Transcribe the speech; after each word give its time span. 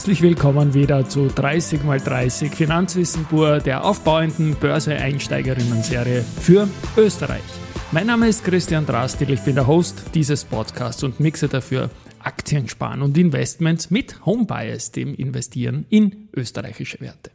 Herzlich 0.00 0.22
willkommen 0.22 0.72
wieder 0.72 1.06
zu 1.06 1.26
30 1.26 1.80
x 1.84 2.04
30 2.04 2.54
Finanzwissen 2.54 3.26
pur, 3.26 3.58
der 3.58 3.84
aufbauenden 3.84 4.56
Börse-Einsteigerinnen-Serie 4.56 6.22
für 6.22 6.66
Österreich. 6.96 7.42
Mein 7.92 8.06
Name 8.06 8.28
ist 8.28 8.42
Christian 8.42 8.86
Drastil, 8.86 9.28
ich 9.28 9.42
bin 9.42 9.56
der 9.56 9.66
Host 9.66 10.04
dieses 10.14 10.46
Podcasts 10.46 11.02
und 11.02 11.20
mixe 11.20 11.48
dafür 11.48 11.90
Aktien 12.18 12.66
sparen 12.66 13.02
und 13.02 13.18
Investments 13.18 13.90
mit 13.90 14.24
Home 14.24 14.46
Bias, 14.46 14.90
dem 14.90 15.14
Investieren 15.14 15.84
in 15.90 16.30
österreichische 16.34 16.98
Werte. 17.02 17.30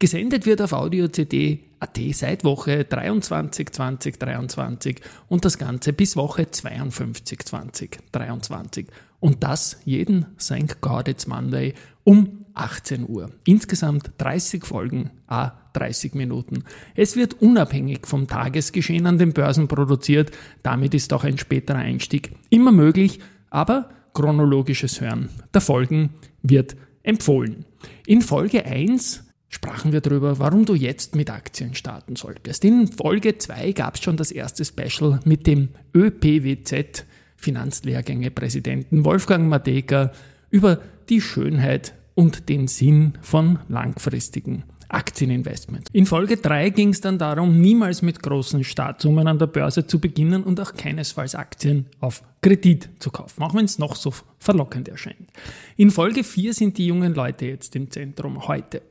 Gesendet 0.00 0.46
wird 0.46 0.62
auf 0.62 0.72
Audio 0.72 1.06
CD 1.06 1.60
AT 1.78 1.96
seit 2.12 2.42
Woche 2.42 2.86
23 2.86 3.70
2023 3.70 5.00
und 5.28 5.44
das 5.44 5.58
Ganze 5.58 5.92
bis 5.92 6.16
Woche 6.16 6.50
52 6.50 7.38
2023. 7.38 8.86
Und 9.20 9.44
das 9.44 9.78
jeden 9.84 10.26
St. 10.38 10.80
Gaudet's 10.80 11.26
Monday 11.26 11.74
um 12.04 12.46
18 12.54 13.08
Uhr. 13.08 13.30
Insgesamt 13.44 14.10
30 14.18 14.64
Folgen, 14.64 15.10
a 15.28 15.52
30 15.74 16.14
Minuten. 16.14 16.64
Es 16.94 17.16
wird 17.16 17.40
unabhängig 17.40 18.06
vom 18.06 18.26
Tagesgeschehen 18.26 19.06
an 19.06 19.18
den 19.18 19.32
Börsen 19.32 19.68
produziert. 19.68 20.32
Damit 20.62 20.94
ist 20.94 21.12
auch 21.12 21.24
ein 21.24 21.38
späterer 21.38 21.78
Einstieg 21.78 22.32
immer 22.48 22.72
möglich, 22.72 23.20
aber 23.50 23.90
chronologisches 24.14 25.00
Hören 25.00 25.28
der 25.54 25.60
Folgen 25.60 26.10
wird 26.42 26.76
empfohlen. 27.02 27.64
In 28.06 28.22
Folge 28.22 28.64
1 28.64 29.24
sprachen 29.48 29.92
wir 29.92 30.00
darüber, 30.00 30.38
warum 30.38 30.64
du 30.64 30.74
jetzt 30.74 31.14
mit 31.14 31.30
Aktien 31.30 31.74
starten 31.74 32.16
solltest. 32.16 32.64
In 32.64 32.88
Folge 32.88 33.38
2 33.38 33.72
gab 33.72 33.96
es 33.96 34.02
schon 34.02 34.16
das 34.16 34.32
erste 34.32 34.64
Special 34.64 35.20
mit 35.24 35.46
dem 35.46 35.68
ÖPWZ 35.94 37.04
Finanzlehrgänge-Präsidenten 37.40 39.04
Wolfgang 39.04 39.48
Mateka 39.48 40.12
über 40.50 40.80
die 41.08 41.20
Schönheit 41.20 41.94
und 42.14 42.48
den 42.48 42.68
Sinn 42.68 43.14
von 43.22 43.58
langfristigen 43.68 44.64
Aktieninvestments. 44.88 45.90
In 45.92 46.04
Folge 46.04 46.36
3 46.36 46.70
ging 46.70 46.90
es 46.90 47.00
dann 47.00 47.18
darum, 47.18 47.60
niemals 47.60 48.02
mit 48.02 48.22
großen 48.22 48.64
Startsummen 48.64 49.26
an 49.28 49.38
der 49.38 49.46
Börse 49.46 49.86
zu 49.86 50.00
beginnen 50.00 50.42
und 50.42 50.60
auch 50.60 50.74
keinesfalls 50.74 51.34
Aktien 51.34 51.86
auf 52.00 52.22
Kredit 52.42 52.88
zu 52.98 53.10
kaufen, 53.10 53.42
auch 53.42 53.54
wenn 53.54 53.64
es 53.64 53.78
noch 53.78 53.94
so 53.96 54.12
verlockend 54.38 54.88
erscheint. 54.88 55.30
In 55.76 55.90
Folge 55.90 56.24
4 56.24 56.54
sind 56.54 56.78
die 56.78 56.86
jungen 56.86 57.14
Leute 57.14 57.46
jetzt 57.46 57.76
im 57.76 57.90
Zentrum 57.90 58.48
heute. 58.48 58.82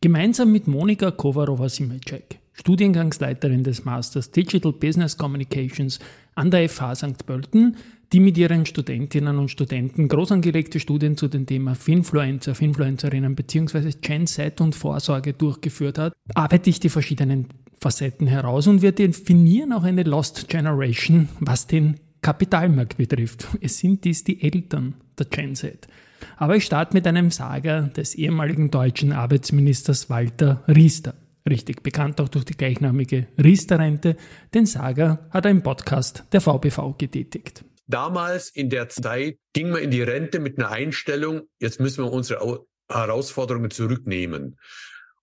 Gemeinsam 0.00 0.52
mit 0.52 0.66
Monika 0.66 1.10
Kovarova-Simecek, 1.10 2.38
Studiengangsleiterin 2.52 3.64
des 3.64 3.84
Masters 3.84 4.30
Digital 4.30 4.72
Business 4.72 5.16
Communications 5.16 5.98
an 6.34 6.50
der 6.50 6.68
FH 6.68 6.96
St. 6.96 7.26
Pölten, 7.26 7.76
die 8.14 8.20
mit 8.20 8.38
ihren 8.38 8.64
Studentinnen 8.64 9.40
und 9.40 9.50
Studenten 9.50 10.06
groß 10.06 10.30
angelegte 10.30 10.78
Studien 10.78 11.16
zu 11.16 11.26
dem 11.26 11.46
Thema 11.46 11.74
Finfluencer, 11.74 12.54
Finfluencerinnen 12.54 13.34
bzw. 13.34 13.90
Gen 14.00 14.28
Z 14.28 14.60
und 14.60 14.76
Vorsorge 14.76 15.32
durchgeführt 15.32 15.98
hat, 15.98 16.12
arbeite 16.32 16.70
ich 16.70 16.78
die 16.78 16.90
verschiedenen 16.90 17.48
Facetten 17.80 18.28
heraus 18.28 18.68
und 18.68 18.82
wir 18.82 18.92
definieren 18.92 19.72
auch 19.72 19.82
eine 19.82 20.04
Lost 20.04 20.46
Generation, 20.46 21.28
was 21.40 21.66
den 21.66 21.98
Kapitalmarkt 22.22 22.98
betrifft. 22.98 23.48
Es 23.60 23.78
sind 23.78 24.04
dies 24.04 24.22
die 24.22 24.40
Eltern 24.40 24.94
der 25.18 25.26
Gen 25.26 25.56
Z. 25.56 25.88
Aber 26.36 26.54
ich 26.54 26.64
starte 26.64 26.94
mit 26.94 27.08
einem 27.08 27.32
Sager 27.32 27.82
des 27.82 28.14
ehemaligen 28.14 28.70
deutschen 28.70 29.10
Arbeitsministers 29.10 30.08
Walter 30.08 30.62
Riester. 30.68 31.14
Richtig 31.50 31.82
bekannt 31.82 32.20
auch 32.20 32.28
durch 32.28 32.44
die 32.44 32.56
gleichnamige 32.56 33.26
Riester-Rente. 33.42 34.16
Den 34.54 34.66
Sager 34.66 35.26
hat 35.30 35.46
er 35.46 35.50
im 35.50 35.64
Podcast 35.64 36.22
der 36.32 36.40
VBV 36.40 36.96
getätigt. 36.96 37.64
Damals 37.86 38.48
in 38.48 38.70
der 38.70 38.88
Zeit 38.88 39.38
ging 39.52 39.70
man 39.70 39.82
in 39.82 39.90
die 39.90 40.02
Rente 40.02 40.40
mit 40.40 40.58
einer 40.58 40.70
Einstellung, 40.70 41.42
jetzt 41.58 41.80
müssen 41.80 42.04
wir 42.04 42.12
unsere 42.12 42.64
Herausforderungen 42.88 43.70
zurücknehmen. 43.70 44.58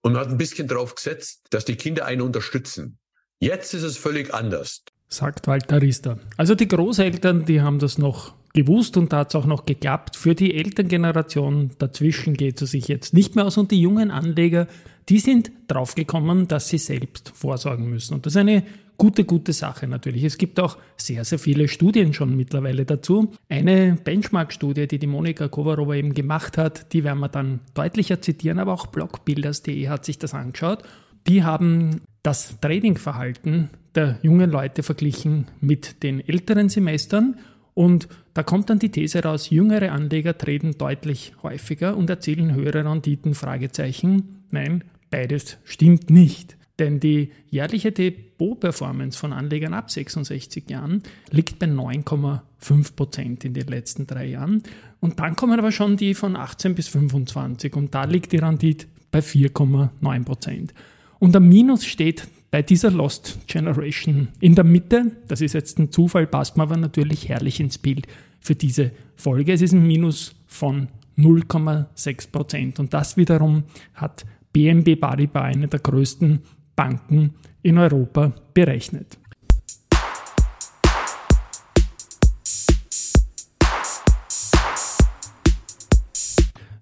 Und 0.02 0.14
man 0.14 0.22
hat 0.22 0.30
ein 0.30 0.38
bisschen 0.38 0.68
darauf 0.68 0.96
gesetzt, 0.96 1.44
dass 1.50 1.66
die 1.66 1.76
Kinder 1.76 2.06
einen 2.06 2.22
unterstützen. 2.22 3.00
Jetzt 3.40 3.74
ist 3.74 3.84
es 3.84 3.98
völlig 3.98 4.34
anders. 4.34 4.84
Sagt 5.08 5.48
Walter 5.48 5.82
Riester. 5.82 6.20
Also 6.38 6.56
die 6.56 6.68
Großeltern, 6.68 7.46
die 7.46 7.62
haben 7.62 7.80
das 7.80 7.98
noch 7.98 8.36
gewusst 8.54 8.98
und 8.98 9.14
da 9.14 9.20
hat 9.20 9.30
es 9.30 9.36
auch 9.36 9.46
noch 9.46 9.66
geklappt. 9.66 10.16
Für 10.16 10.36
die 10.36 10.54
Elterngeneration 10.56 11.72
dazwischen 11.78 12.36
geht 12.36 12.62
es 12.62 12.72
sich 12.72 12.88
jetzt 12.88 13.14
nicht 13.14 13.36
mehr 13.36 13.46
aus 13.46 13.58
und 13.58 13.72
die 13.72 13.82
jungen 13.82 14.12
Anleger, 14.12 14.68
die 15.10 15.20
sind 15.20 15.52
draufgekommen, 15.68 16.48
dass 16.48 16.70
sie 16.70 16.78
selbst 16.78 17.32
vorsorgen 17.36 17.90
müssen. 17.90 18.16
Und 18.16 18.26
das 18.26 18.34
ist 18.34 18.38
eine 18.38 18.64
gute, 19.02 19.26
gute 19.26 19.52
Sache 19.52 19.88
natürlich. 19.88 20.24
Es 20.24 20.38
gibt 20.38 20.60
auch 20.60 20.78
sehr, 20.96 21.26
sehr 21.26 21.40
viele 21.40 21.68
Studien 21.68 22.14
schon 22.14 22.38
mittlerweile 22.38 22.86
dazu. 22.86 23.32
Eine 23.50 23.98
Benchmark-Studie, 24.04 24.88
die 24.88 25.00
die 25.00 25.08
Monika 25.08 25.48
Kovarova 25.48 25.96
eben 25.96 26.14
gemacht 26.14 26.60
hat, 26.60 26.94
die 26.94 27.04
werden 27.04 27.18
wir 27.18 27.28
dann 27.28 27.62
deutlicher 27.74 28.22
zitieren, 28.22 28.60
aber 28.60 28.74
auch 28.74 28.86
Blockbuilders.de 28.86 29.88
hat 29.88 30.06
sich 30.06 30.20
das 30.20 30.36
angeschaut. 30.36 30.84
Die 31.28 31.44
haben 31.44 32.02
das 32.22 32.60
Tradingverhalten 32.62 33.72
der 33.96 34.20
jungen 34.22 34.52
Leute 34.52 34.84
verglichen 34.84 35.48
mit 35.62 36.04
den 36.04 36.20
älteren 36.20 36.70
Semestern 36.70 37.40
und 37.74 38.08
da 38.36 38.44
kommt 38.44 38.70
dann 38.70 38.78
die 38.78 38.92
These 38.92 39.24
raus, 39.24 39.50
jüngere 39.50 39.94
Anleger 39.94 40.38
treten 40.38 40.78
deutlich 40.78 41.34
häufiger 41.42 41.98
und 41.98 42.08
erzielen 42.08 42.54
höhere 42.54 42.86
Renditen? 42.86 43.34
Fragezeichen. 43.34 44.44
Nein, 44.52 44.84
beides 45.10 45.58
stimmt 45.64 46.12
nicht. 46.12 46.56
Denn 46.81 47.00
die 47.00 47.31
jährliche 47.52 47.92
Depot-Performance 47.92 49.16
von 49.16 49.34
Anlegern 49.34 49.75
ab 49.75 49.92
66 49.92 50.68
Jahren 50.68 51.03
liegt 51.30 51.59
bei 51.59 51.68
9,5 51.68 52.96
Prozent 52.96 53.46
in 53.46 53.53
den 53.53 53.68
letzten 53.68 54.08
drei 54.08 54.25
Jahren. 54.25 54.64
Und 55.00 55.20
dann 55.20 55.36
kommen 55.36 55.59
aber 55.59 55.72
schon 55.72 55.96
die 55.96 56.16
von 56.16 56.36
18 56.36 56.74
bis 56.74 56.88
25 56.88 57.75
und 57.75 57.94
da 57.94 58.06
liegt 58.06 58.31
die 58.31 58.38
Rendite 58.38 58.88
bei 59.12 59.20
4,9 59.20 60.24
Prozent. 60.25 60.74
Und 61.20 61.36
am 61.36 61.47
Minus 61.47 61.86
steht 61.86 62.28
bei 62.50 62.64
dieser 62.64 62.90
Lost 62.90 63.38
Generation 63.46 64.30
in 64.40 64.56
der 64.56 64.64
Mitte, 64.64 65.12
das 65.28 65.41
ist 65.41 65.53
jetzt 65.53 65.78
ein 65.78 65.91
Zufall, 65.91 66.25
passt 66.25 66.58
mir 66.58 66.64
aber 66.64 66.78
natürlich 66.78 67.30
herrlich 67.30 67.59
ins 67.59 67.78
Bild 67.78 68.08
für 68.40 68.56
diese 68.56 68.90
Folge. 69.16 69.53
Es 69.53 69.62
ist 69.62 69.74
ein 69.74 69.86
Minus 69.86 70.34
von 70.47 70.88
0,6 71.16 72.31
Prozent 72.31 72.80
und 72.80 72.91
das 72.91 73.18
wiederum 73.18 73.66
hat 73.94 74.25
BNB 74.52 75.00
Paribas, 75.00 75.44
eine 75.44 75.68
der 75.68 75.80
größten 75.80 76.41
Banken 76.76 77.36
in 77.62 77.78
Europa, 77.78 78.34
berechnet. 78.54 79.18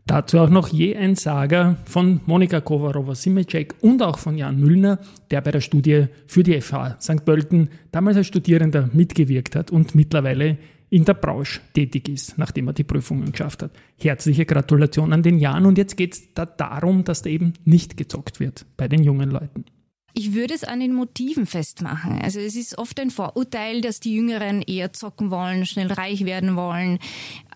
Dazu 0.10 0.40
auch 0.40 0.50
noch 0.50 0.70
je 0.70 0.96
ein 0.96 1.16
Sager 1.16 1.78
von 1.86 2.22
Monika 2.26 2.62
Kovarova-Simecek 2.62 3.76
und 3.82 4.02
auch 4.02 4.18
von 4.18 4.40
Jan 4.40 4.60
Müllner, 4.60 4.98
der 5.30 5.42
bei 5.42 5.52
der 5.52 5.62
Studie 5.62 6.08
für 6.26 6.42
die 6.42 6.60
FH 6.60 6.98
St. 7.00 7.26
Pölten 7.26 7.70
damals 7.92 8.18
als 8.18 8.26
Studierender 8.26 8.90
mitgewirkt 8.92 9.56
hat 9.56 9.70
und 9.70 9.94
mittlerweile 9.94 10.58
in 10.90 11.06
der 11.06 11.14
Branche 11.14 11.62
tätig 11.76 12.10
ist, 12.10 12.40
nachdem 12.40 12.66
er 12.66 12.74
die 12.74 12.84
Prüfungen 12.84 13.32
geschafft 13.32 13.62
hat. 13.62 13.72
Herzliche 14.02 14.48
Gratulation 14.48 15.14
an 15.14 15.22
den 15.22 15.38
Jan 15.38 15.68
und 15.68 15.78
jetzt 15.78 15.96
geht 15.96 16.14
es 16.14 16.34
da 16.34 16.48
darum, 16.48 17.04
dass 17.04 17.22
da 17.22 17.30
eben 17.30 17.54
nicht 17.64 17.96
gezockt 17.96 18.40
wird 18.40 18.66
bei 18.78 18.88
den 18.88 19.04
jungen 19.04 19.30
Leuten. 19.30 19.66
Ich 20.14 20.34
würde 20.34 20.54
es 20.54 20.64
an 20.64 20.80
den 20.80 20.94
Motiven 20.94 21.46
festmachen. 21.46 22.22
Also 22.22 22.40
es 22.40 22.56
ist 22.56 22.78
oft 22.78 23.00
ein 23.00 23.12
Vorurteil, 23.12 23.82
dass 23.82 24.00
die 24.00 24.14
Jüngeren 24.14 24.62
eher 24.62 24.94
zocken 24.94 25.32
wollen, 25.32 25.66
schnell 25.66 25.92
reich 25.92 26.26
werden 26.26 26.56
wollen. 26.56 27.00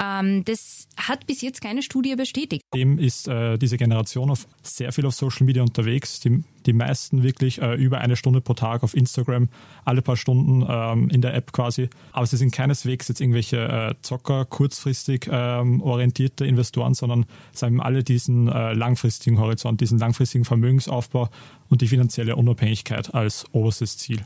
Ähm, 0.02 0.46
das 0.46 0.88
hat 0.98 1.26
bis 1.28 1.42
jetzt 1.42 1.62
keine 1.62 1.82
Studie 1.82 2.16
bestätigt. 2.16 2.64
Dem 2.74 2.98
ist 2.98 3.28
äh, 3.28 3.58
diese 3.58 3.78
Generation 3.78 4.30
auf 4.30 4.48
sehr 4.62 4.92
viel 4.92 5.06
auf 5.06 5.14
Social 5.14 5.46
Media 5.46 5.64
unterwegs. 5.64 6.20
Die, 6.20 6.44
die 6.66 6.74
meisten 6.74 7.24
wirklich 7.24 7.62
äh, 7.62 7.76
über 7.76 8.00
eine 8.00 8.16
Stunde 8.16 8.42
pro 8.42 8.54
Tag 8.54 8.84
auf 8.84 8.96
Instagram, 8.96 9.50
alle 9.86 10.02
paar 10.02 10.18
Stunden 10.18 10.66
ähm, 10.68 11.10
in 11.10 11.22
der 11.22 11.34
App 11.34 11.52
quasi. 11.52 11.90
Aber 12.12 12.26
sie 12.26 12.38
sind 12.38 12.52
keineswegs 12.52 13.08
jetzt 13.08 13.22
irgendwelche 13.22 13.58
äh, 13.58 13.96
Zocker, 14.02 14.46
kurzfristig 14.46 15.28
ähm, 15.32 15.82
orientierte 15.82 16.46
Investoren, 16.46 16.94
sondern 16.94 17.26
sie 17.52 17.66
haben 17.66 17.82
alle 17.82 18.04
diesen 18.04 18.48
äh, 18.48 18.74
langfristigen 18.74 19.40
Horizont, 19.40 19.82
diesen 19.82 20.00
langfristigen 20.00 20.46
Vermögensaufbau 20.46 21.30
und 21.70 21.82
die 21.82 21.88
finanzielle 21.88 22.36
Unabhängigkeit 22.36 23.14
als 23.14 23.46
oberstes 23.52 23.98
Ziel. 23.98 24.24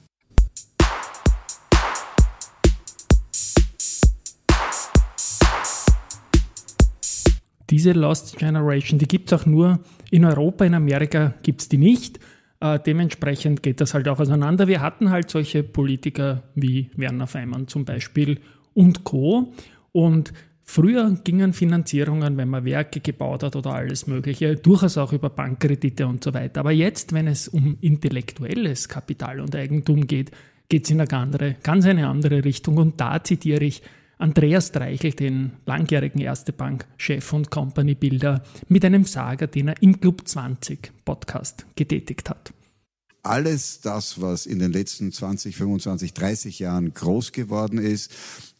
Diese 7.69 7.91
Lost 7.91 8.37
Generation, 8.37 8.99
die 8.99 9.07
gibt 9.07 9.31
es 9.31 9.39
auch 9.39 9.45
nur 9.45 9.79
in 10.09 10.25
Europa, 10.25 10.65
in 10.65 10.73
Amerika 10.73 11.33
gibt 11.43 11.61
es 11.61 11.69
die 11.69 11.77
nicht. 11.77 12.19
Äh, 12.59 12.79
dementsprechend 12.79 13.61
geht 13.61 13.81
das 13.81 13.93
halt 13.93 14.07
auch 14.07 14.19
auseinander. 14.19 14.67
Wir 14.67 14.81
hatten 14.81 15.09
halt 15.09 15.29
solche 15.29 15.63
Politiker 15.63 16.43
wie 16.55 16.89
Werner 16.95 17.27
Feimann 17.27 17.67
zum 17.67 17.85
Beispiel 17.85 18.39
und 18.73 19.03
Co. 19.03 19.53
Und 19.91 20.33
Früher 20.69 21.15
gingen 21.23 21.53
Finanzierungen, 21.53 22.35
wenn 22.35 22.49
man 22.49 22.65
Werke 22.65 22.99
gebaut 22.99 23.41
hat 23.41 23.55
oder 23.55 23.73
alles 23.73 24.05
Mögliche, 24.05 24.57
durchaus 24.57 24.97
auch 24.97 25.13
über 25.13 25.29
Bankkredite 25.29 26.05
und 26.05 26.21
so 26.21 26.33
weiter. 26.33 26.59
Aber 26.59 26.73
jetzt, 26.73 27.13
wenn 27.13 27.25
es 27.27 27.47
um 27.47 27.77
intellektuelles 27.79 28.89
Kapital 28.89 29.39
und 29.39 29.55
Eigentum 29.55 30.05
geht, 30.07 30.31
geht 30.67 30.83
es 30.83 30.91
in 30.91 30.99
eine 30.99 31.09
andere, 31.13 31.55
ganz 31.63 31.85
eine 31.85 32.09
andere 32.09 32.43
Richtung. 32.43 32.77
Und 32.77 32.99
da 32.99 33.23
zitiere 33.23 33.63
ich 33.63 33.81
Andreas 34.19 34.71
Dreichel, 34.71 35.13
den 35.13 35.51
langjährigen 35.65 36.21
Erste 36.21 36.51
Bank-Chef 36.51 37.33
und 37.33 37.51
Company-Builder, 37.51 38.43
mit 38.67 38.83
einem 38.83 39.05
Sager, 39.05 39.47
den 39.47 39.69
er 39.69 39.81
im 39.81 39.99
Club 39.99 40.27
20 40.27 40.91
Podcast 41.05 41.65
getätigt 41.75 42.29
hat. 42.29 42.51
Alles 43.21 43.81
das, 43.81 44.21
was 44.21 44.45
in 44.45 44.59
den 44.59 44.71
letzten 44.71 45.11
20, 45.11 45.55
25, 45.55 46.13
30 46.13 46.59
Jahren 46.59 46.93
groß 46.93 47.31
geworden 47.31 47.77
ist, 47.77 48.11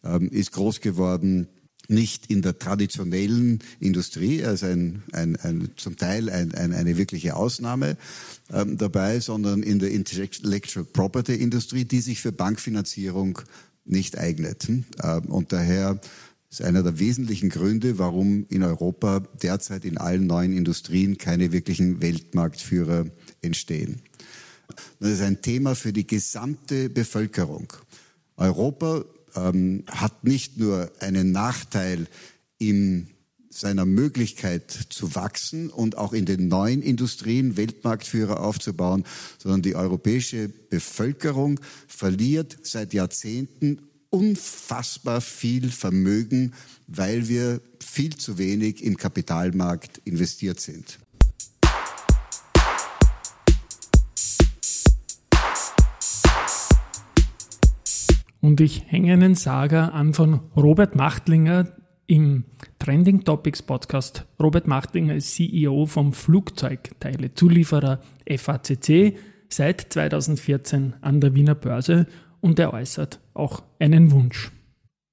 ähm, 0.04 0.30
ist 0.30 0.52
groß 0.52 0.82
geworden 0.82 1.48
nicht 1.90 2.30
in 2.30 2.42
der 2.42 2.60
traditionellen 2.60 3.60
Industrie, 3.80 4.44
also 4.44 4.66
ein, 4.66 5.04
ein, 5.14 5.38
ein, 5.38 5.70
zum 5.78 5.96
Teil 5.96 6.30
ein, 6.30 6.54
ein, 6.54 6.74
eine 6.74 6.98
wirkliche 6.98 7.36
Ausnahme 7.36 7.98
ähm, 8.52 8.78
dabei, 8.78 9.22
sondern 9.22 9.64
in 9.64 9.80
der 9.80 9.92
Intellectual 9.92 10.86
Property 10.86 11.36
Industrie, 11.36 11.86
die 11.86 12.02
sich 12.02 12.20
für 12.20 12.34
Bankfinanzierung 12.34 13.40
nicht 13.90 14.18
eignet. 14.18 14.68
Ähm, 14.70 15.26
und 15.28 15.52
daher 15.52 16.00
ist 16.50 16.62
einer 16.62 16.84
der 16.84 17.00
wesentlichen 17.00 17.50
Gründe, 17.50 18.00
warum 18.00 18.46
in 18.50 18.64
Europa 18.64 19.22
derzeit 19.42 19.86
in 19.86 19.98
allen 19.98 20.28
neuen 20.28 20.56
Industrien 20.56 21.18
keine 21.18 21.52
wirklichen 21.52 22.02
Weltmarktführer 22.02 23.06
entstehen. 23.42 24.02
Das 25.00 25.12
ist 25.12 25.22
ein 25.22 25.42
Thema 25.42 25.76
für 25.76 25.94
die 25.94 26.08
gesamte 26.08 26.90
Bevölkerung. 26.90 27.74
Europa 28.36 29.06
ähm, 29.36 29.84
hat 29.88 30.24
nicht 30.24 30.58
nur 30.58 30.92
einen 31.00 31.32
Nachteil 31.32 32.08
in 32.58 33.10
seiner 33.60 33.86
Möglichkeit 33.86 34.72
zu 34.72 35.16
wachsen 35.16 35.70
und 35.70 35.98
auch 35.98 36.14
in 36.14 36.26
den 36.26 36.48
neuen 36.48 36.82
Industrien 36.82 37.58
Weltmarktführer 37.58 38.42
aufzubauen, 38.42 39.04
sondern 39.38 39.62
die 39.62 39.76
europäische 39.76 40.50
Bevölkerung 40.50 41.60
verliert 41.88 42.58
seit 42.62 42.94
Jahrzehnten 42.94 43.82
unfassbar 44.10 45.22
viel 45.22 45.70
Vermögen, 45.70 46.54
weil 46.88 47.28
wir 47.28 47.62
viel 47.84 48.16
zu 48.16 48.38
wenig 48.38 48.84
im 48.84 48.96
Kapitalmarkt 48.96 50.02
investiert 50.06 50.60
sind. 50.60 51.00
Und 58.40 58.62
ich 58.62 58.84
hänge 58.88 59.14
einen 59.14 59.36
Sager 59.36 59.94
an 59.94 60.14
von 60.14 60.40
Robert 60.56 60.96
Machtlinger 60.96 61.68
im 62.08 62.46
Trending 62.80 63.24
Topics 63.24 63.62
Podcast. 63.62 64.26
Robert 64.42 64.66
Machtlinger 64.66 65.16
ist 65.16 65.36
CEO 65.36 65.86
vom 65.86 66.14
Flugzeugteile-Zulieferer 66.14 68.00
FACC 68.28 69.18
seit 69.50 69.82
2014 69.82 70.96
an 71.02 71.22
der 71.22 71.36
Wiener 71.36 71.56
Börse 71.56 72.08
und 72.40 72.60
er 72.60 72.74
äußert 72.74 73.20
auch 73.34 73.64
einen 73.80 74.12
Wunsch. 74.12 74.52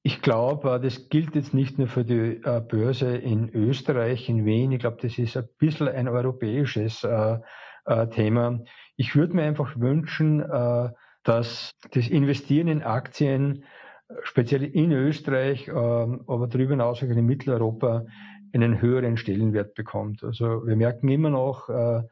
Ich 0.04 0.22
glaube, 0.22 0.74
äh, 0.74 0.80
das 0.80 1.08
gilt 1.08 1.34
jetzt 1.34 1.52
nicht 1.52 1.78
nur 1.78 1.88
für 1.88 2.04
die 2.04 2.40
äh, 2.44 2.60
Börse 2.60 3.16
in 3.16 3.48
Österreich, 3.48 4.28
in 4.28 4.44
Wien. 4.44 4.70
Ich 4.70 4.80
glaube, 4.80 4.98
das 5.00 5.18
ist 5.18 5.36
ein 5.36 5.48
bisschen 5.58 5.88
ein 5.88 6.08
europäisches 6.08 7.02
äh, 7.04 7.38
Thema. 8.12 8.60
Ich 8.96 9.14
würde 9.14 9.34
mir 9.34 9.42
einfach 9.42 9.78
wünschen, 9.78 10.38
dass 11.22 11.72
das 11.90 12.08
Investieren 12.08 12.68
in 12.68 12.82
Aktien, 12.82 13.64
speziell 14.22 14.64
in 14.64 14.92
Österreich, 14.92 15.68
ähm, 15.68 16.24
aber 16.26 16.46
darüber 16.46 16.72
hinaus 16.72 17.02
auch 17.02 17.08
in 17.08 17.26
Mitteleuropa, 17.26 18.06
einen 18.54 18.80
höheren 18.80 19.16
Stellenwert 19.16 19.74
bekommt. 19.74 20.22
Also 20.22 20.66
wir 20.66 20.76
merken 20.76 21.08
immer 21.08 21.30
noch, 21.30 21.68
äh, 21.68 22.02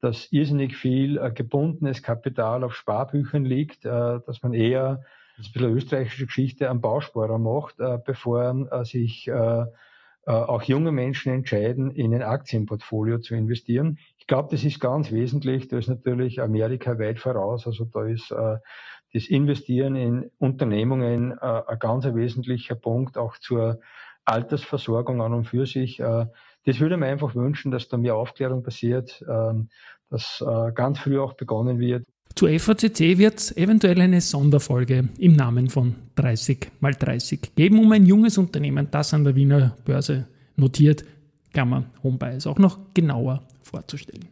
dass 0.00 0.32
irrsinnig 0.32 0.76
viel 0.76 1.18
äh, 1.18 1.30
gebundenes 1.30 2.02
Kapital 2.02 2.64
auf 2.64 2.74
Sparbüchern 2.74 3.44
liegt, 3.44 3.84
äh, 3.84 4.20
dass 4.26 4.42
man 4.42 4.54
eher, 4.54 5.02
das 5.36 5.46
ist 5.46 5.50
ein 5.50 5.52
bisschen 5.52 5.76
österreichische 5.76 6.26
Geschichte, 6.26 6.70
am 6.70 6.80
Bausparer 6.80 7.38
macht, 7.38 7.76
bevor 8.04 8.84
sich 8.84 9.30
auch 10.26 10.62
junge 10.62 10.92
Menschen 10.92 11.32
entscheiden, 11.32 11.90
in 11.90 12.14
ein 12.14 12.22
Aktienportfolio 12.22 13.18
zu 13.18 13.34
investieren. 13.34 13.98
Ich 14.18 14.26
glaube, 14.26 14.50
das 14.50 14.62
ist 14.62 14.78
ganz 14.78 15.10
wesentlich. 15.10 15.68
Da 15.68 15.78
ist 15.78 15.88
natürlich 15.88 16.42
Amerika 16.42 16.98
weit 16.98 17.18
voraus. 17.18 17.66
Also 17.66 17.86
da 17.86 18.04
ist 18.04 18.32
das 19.12 19.26
Investieren 19.26 19.94
in 19.96 20.30
Unternehmungen 20.38 21.32
äh, 21.32 21.62
ein 21.66 21.78
ganz 21.78 22.04
wesentlicher 22.04 22.74
Punkt, 22.74 23.18
auch 23.18 23.36
zur 23.38 23.80
Altersversorgung 24.24 25.20
an 25.20 25.34
und 25.34 25.44
für 25.44 25.66
sich. 25.66 26.00
Äh, 26.00 26.26
das 26.64 26.80
würde 26.80 26.96
mir 26.96 27.06
einfach 27.06 27.34
wünschen, 27.34 27.70
dass 27.70 27.88
da 27.88 27.96
mehr 27.96 28.14
Aufklärung 28.16 28.62
passiert, 28.62 29.22
äh, 29.26 29.54
dass 30.10 30.44
ganz 30.74 30.98
früh 30.98 31.18
auch 31.18 31.32
begonnen 31.32 31.78
wird. 31.78 32.04
Zu 32.34 32.46
FACC 32.46 33.16
wird 33.16 33.38
es 33.38 33.56
eventuell 33.56 33.98
eine 33.98 34.20
Sonderfolge 34.20 35.08
im 35.18 35.36
Namen 35.36 35.70
von 35.70 35.94
30 36.16 36.70
mal 36.80 36.92
30 36.92 37.54
geben, 37.54 37.78
um 37.78 37.90
ein 37.92 38.04
junges 38.04 38.36
Unternehmen, 38.36 38.88
das 38.90 39.14
an 39.14 39.24
der 39.24 39.34
Wiener 39.34 39.74
Börse 39.86 40.26
notiert, 40.56 41.02
Klammer 41.52 41.84
Homebuys 42.02 42.46
auch 42.46 42.58
noch 42.58 42.78
genauer 42.92 43.42
vorzustellen. 43.62 44.28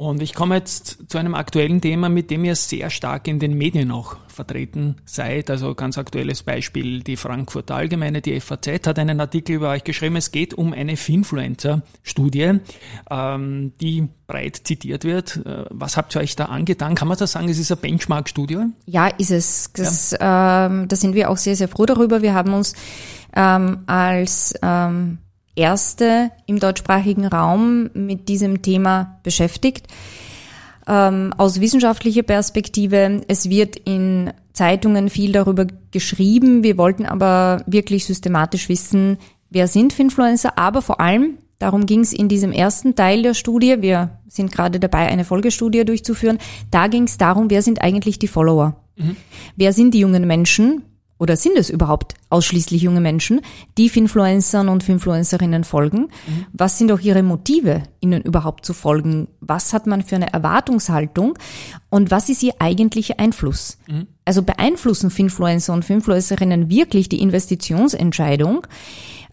Und 0.00 0.22
ich 0.22 0.32
komme 0.32 0.54
jetzt 0.54 1.10
zu 1.10 1.18
einem 1.18 1.34
aktuellen 1.34 1.82
Thema, 1.82 2.08
mit 2.08 2.30
dem 2.30 2.42
ihr 2.46 2.56
sehr 2.56 2.88
stark 2.88 3.28
in 3.28 3.38
den 3.38 3.52
Medien 3.52 3.90
auch 3.90 4.16
vertreten 4.28 4.96
seid. 5.04 5.50
Also 5.50 5.74
ganz 5.74 5.98
aktuelles 5.98 6.42
Beispiel, 6.42 7.02
die 7.02 7.18
Frankfurter 7.18 7.74
Allgemeine, 7.74 8.22
die 8.22 8.40
FAZ 8.40 8.86
hat 8.86 8.98
einen 8.98 9.20
Artikel 9.20 9.56
über 9.56 9.68
euch 9.68 9.84
geschrieben. 9.84 10.16
Es 10.16 10.32
geht 10.32 10.54
um 10.54 10.72
eine 10.72 10.96
Finfluencer-Studie, 10.96 12.60
ähm, 13.10 13.72
die 13.82 14.08
breit 14.26 14.62
zitiert 14.64 15.04
wird. 15.04 15.36
Äh, 15.44 15.66
was 15.68 15.98
habt 15.98 16.16
ihr 16.16 16.22
euch 16.22 16.34
da 16.34 16.46
angetan? 16.46 16.94
Kann 16.94 17.06
man 17.06 17.18
das 17.18 17.32
sagen, 17.32 17.50
es 17.50 17.58
ist 17.58 17.70
eine 17.70 17.82
Benchmark-Studie? 17.82 18.68
Ja, 18.86 19.08
ist 19.08 19.30
es. 19.30 19.70
Das, 19.74 20.12
ja. 20.12 20.64
ähm, 20.64 20.88
da 20.88 20.96
sind 20.96 21.14
wir 21.14 21.28
auch 21.28 21.36
sehr, 21.36 21.56
sehr 21.56 21.68
froh 21.68 21.84
darüber. 21.84 22.22
Wir 22.22 22.32
haben 22.32 22.54
uns 22.54 22.72
ähm, 23.36 23.80
als 23.84 24.54
ähm, 24.62 25.18
erste 25.54 26.30
im 26.46 26.58
deutschsprachigen 26.58 27.26
Raum 27.26 27.90
mit 27.94 28.28
diesem 28.28 28.62
Thema 28.62 29.18
beschäftigt. 29.22 29.86
Ähm, 30.86 31.34
aus 31.36 31.60
wissenschaftlicher 31.60 32.22
Perspektive, 32.22 33.22
es 33.28 33.48
wird 33.48 33.76
in 33.76 34.32
Zeitungen 34.52 35.08
viel 35.08 35.32
darüber 35.32 35.66
geschrieben. 35.90 36.62
Wir 36.62 36.76
wollten 36.78 37.06
aber 37.06 37.62
wirklich 37.66 38.04
systematisch 38.04 38.68
wissen, 38.68 39.18
wer 39.50 39.68
sind 39.68 39.92
Finfluencer, 39.92 40.58
aber 40.58 40.82
vor 40.82 41.00
allem, 41.00 41.38
darum 41.58 41.86
ging 41.86 42.00
es 42.00 42.12
in 42.12 42.28
diesem 42.28 42.52
ersten 42.52 42.94
Teil 42.94 43.22
der 43.22 43.34
Studie, 43.34 43.76
wir 43.80 44.18
sind 44.28 44.52
gerade 44.52 44.80
dabei, 44.80 45.06
eine 45.08 45.24
Folgestudie 45.24 45.84
durchzuführen, 45.84 46.38
da 46.70 46.86
ging 46.86 47.04
es 47.04 47.18
darum, 47.18 47.50
wer 47.50 47.62
sind 47.62 47.82
eigentlich 47.82 48.18
die 48.18 48.28
Follower? 48.28 48.76
Mhm. 48.96 49.16
Wer 49.56 49.72
sind 49.72 49.94
die 49.94 50.00
jungen 50.00 50.26
Menschen? 50.26 50.82
Oder 51.20 51.36
sind 51.36 51.56
es 51.56 51.70
überhaupt 51.70 52.14
ausschließlich 52.30 52.82
junge 52.82 53.00
Menschen, 53.00 53.42
die 53.78 53.88
Finfluencern 53.88 54.68
und 54.68 54.82
Finfluencerinnen 54.82 55.64
folgen? 55.64 56.08
Mhm. 56.26 56.46
Was 56.52 56.78
sind 56.78 56.90
auch 56.90 56.98
ihre 56.98 57.22
Motive, 57.22 57.82
ihnen 58.00 58.22
überhaupt 58.22 58.64
zu 58.64 58.72
folgen? 58.72 59.28
Was 59.40 59.72
hat 59.72 59.86
man 59.86 60.02
für 60.02 60.16
eine 60.16 60.32
Erwartungshaltung? 60.32 61.38
Und 61.90 62.10
was 62.10 62.28
ist 62.30 62.42
ihr 62.42 62.54
eigentlicher 62.58 63.20
Einfluss? 63.20 63.78
Mhm. 63.86 64.06
Also 64.24 64.42
beeinflussen 64.42 65.10
Finfluencer 65.10 65.72
und 65.74 65.84
Finfluencerinnen 65.84 66.70
wirklich 66.70 67.08
die 67.08 67.20
Investitionsentscheidung? 67.20 68.66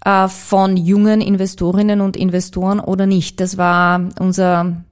äh, 0.05 0.27
von 0.27 0.77
jungen 0.77 1.21
Investorinnen 1.21 2.01
und 2.01 2.15
Investoren 2.15 2.79
oder 2.79 3.05
nicht. 3.05 3.39
Das 3.39 3.57
war 3.57 4.09
unser 4.19 4.83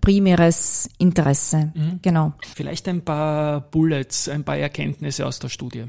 primäres 0.00 0.88
Interesse. 0.98 1.72
Mhm. 1.74 2.00
Genau. 2.02 2.32
Vielleicht 2.54 2.88
ein 2.88 3.02
paar 3.02 3.60
Bullets, 3.60 4.28
ein 4.28 4.44
paar 4.44 4.56
Erkenntnisse 4.56 5.26
aus 5.26 5.38
der 5.38 5.48
Studie. 5.48 5.84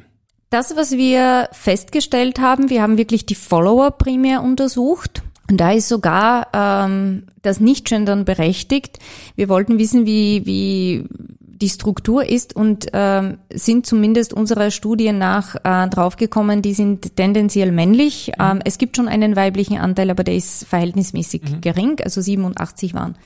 Das, 0.49 0.75
was 0.77 0.93
wir 0.93 1.49
festgestellt 1.51 2.39
haben, 2.39 2.69
wir 2.69 2.81
haben 2.81 2.97
wirklich 2.97 3.25
die 3.25 3.35
Follower 3.35 3.91
primär 3.91 4.41
untersucht. 4.41 5.21
Und 5.49 5.57
da 5.57 5.71
ist 5.71 5.87
sogar 5.87 6.47
ähm, 6.53 7.23
das 7.41 7.59
Nicht-Gendern 7.59 8.25
berechtigt. 8.25 8.99
Wir 9.35 9.49
wollten 9.49 9.79
wissen, 9.79 10.05
wie, 10.05 10.45
wie 10.45 11.05
die 11.39 11.69
Struktur 11.69 12.25
ist 12.25 12.55
und 12.55 12.87
ähm, 12.93 13.39
sind 13.51 13.85
zumindest 13.85 14.33
unserer 14.33 14.71
Studie 14.71 15.11
nach 15.11 15.55
äh, 15.63 15.87
draufgekommen, 15.89 16.61
die 16.61 16.73
sind 16.73 17.15
tendenziell 17.15 17.71
männlich. 17.71 18.31
Mhm. 18.37 18.45
Ähm, 18.45 18.59
es 18.63 18.77
gibt 18.77 18.95
schon 18.95 19.07
einen 19.07 19.35
weiblichen 19.35 19.77
Anteil, 19.77 20.09
aber 20.09 20.23
der 20.23 20.35
ist 20.35 20.65
verhältnismäßig 20.65 21.43
mhm. 21.43 21.61
gering, 21.61 21.99
also 22.03 22.21
87 22.21 22.93
waren. 22.93 23.17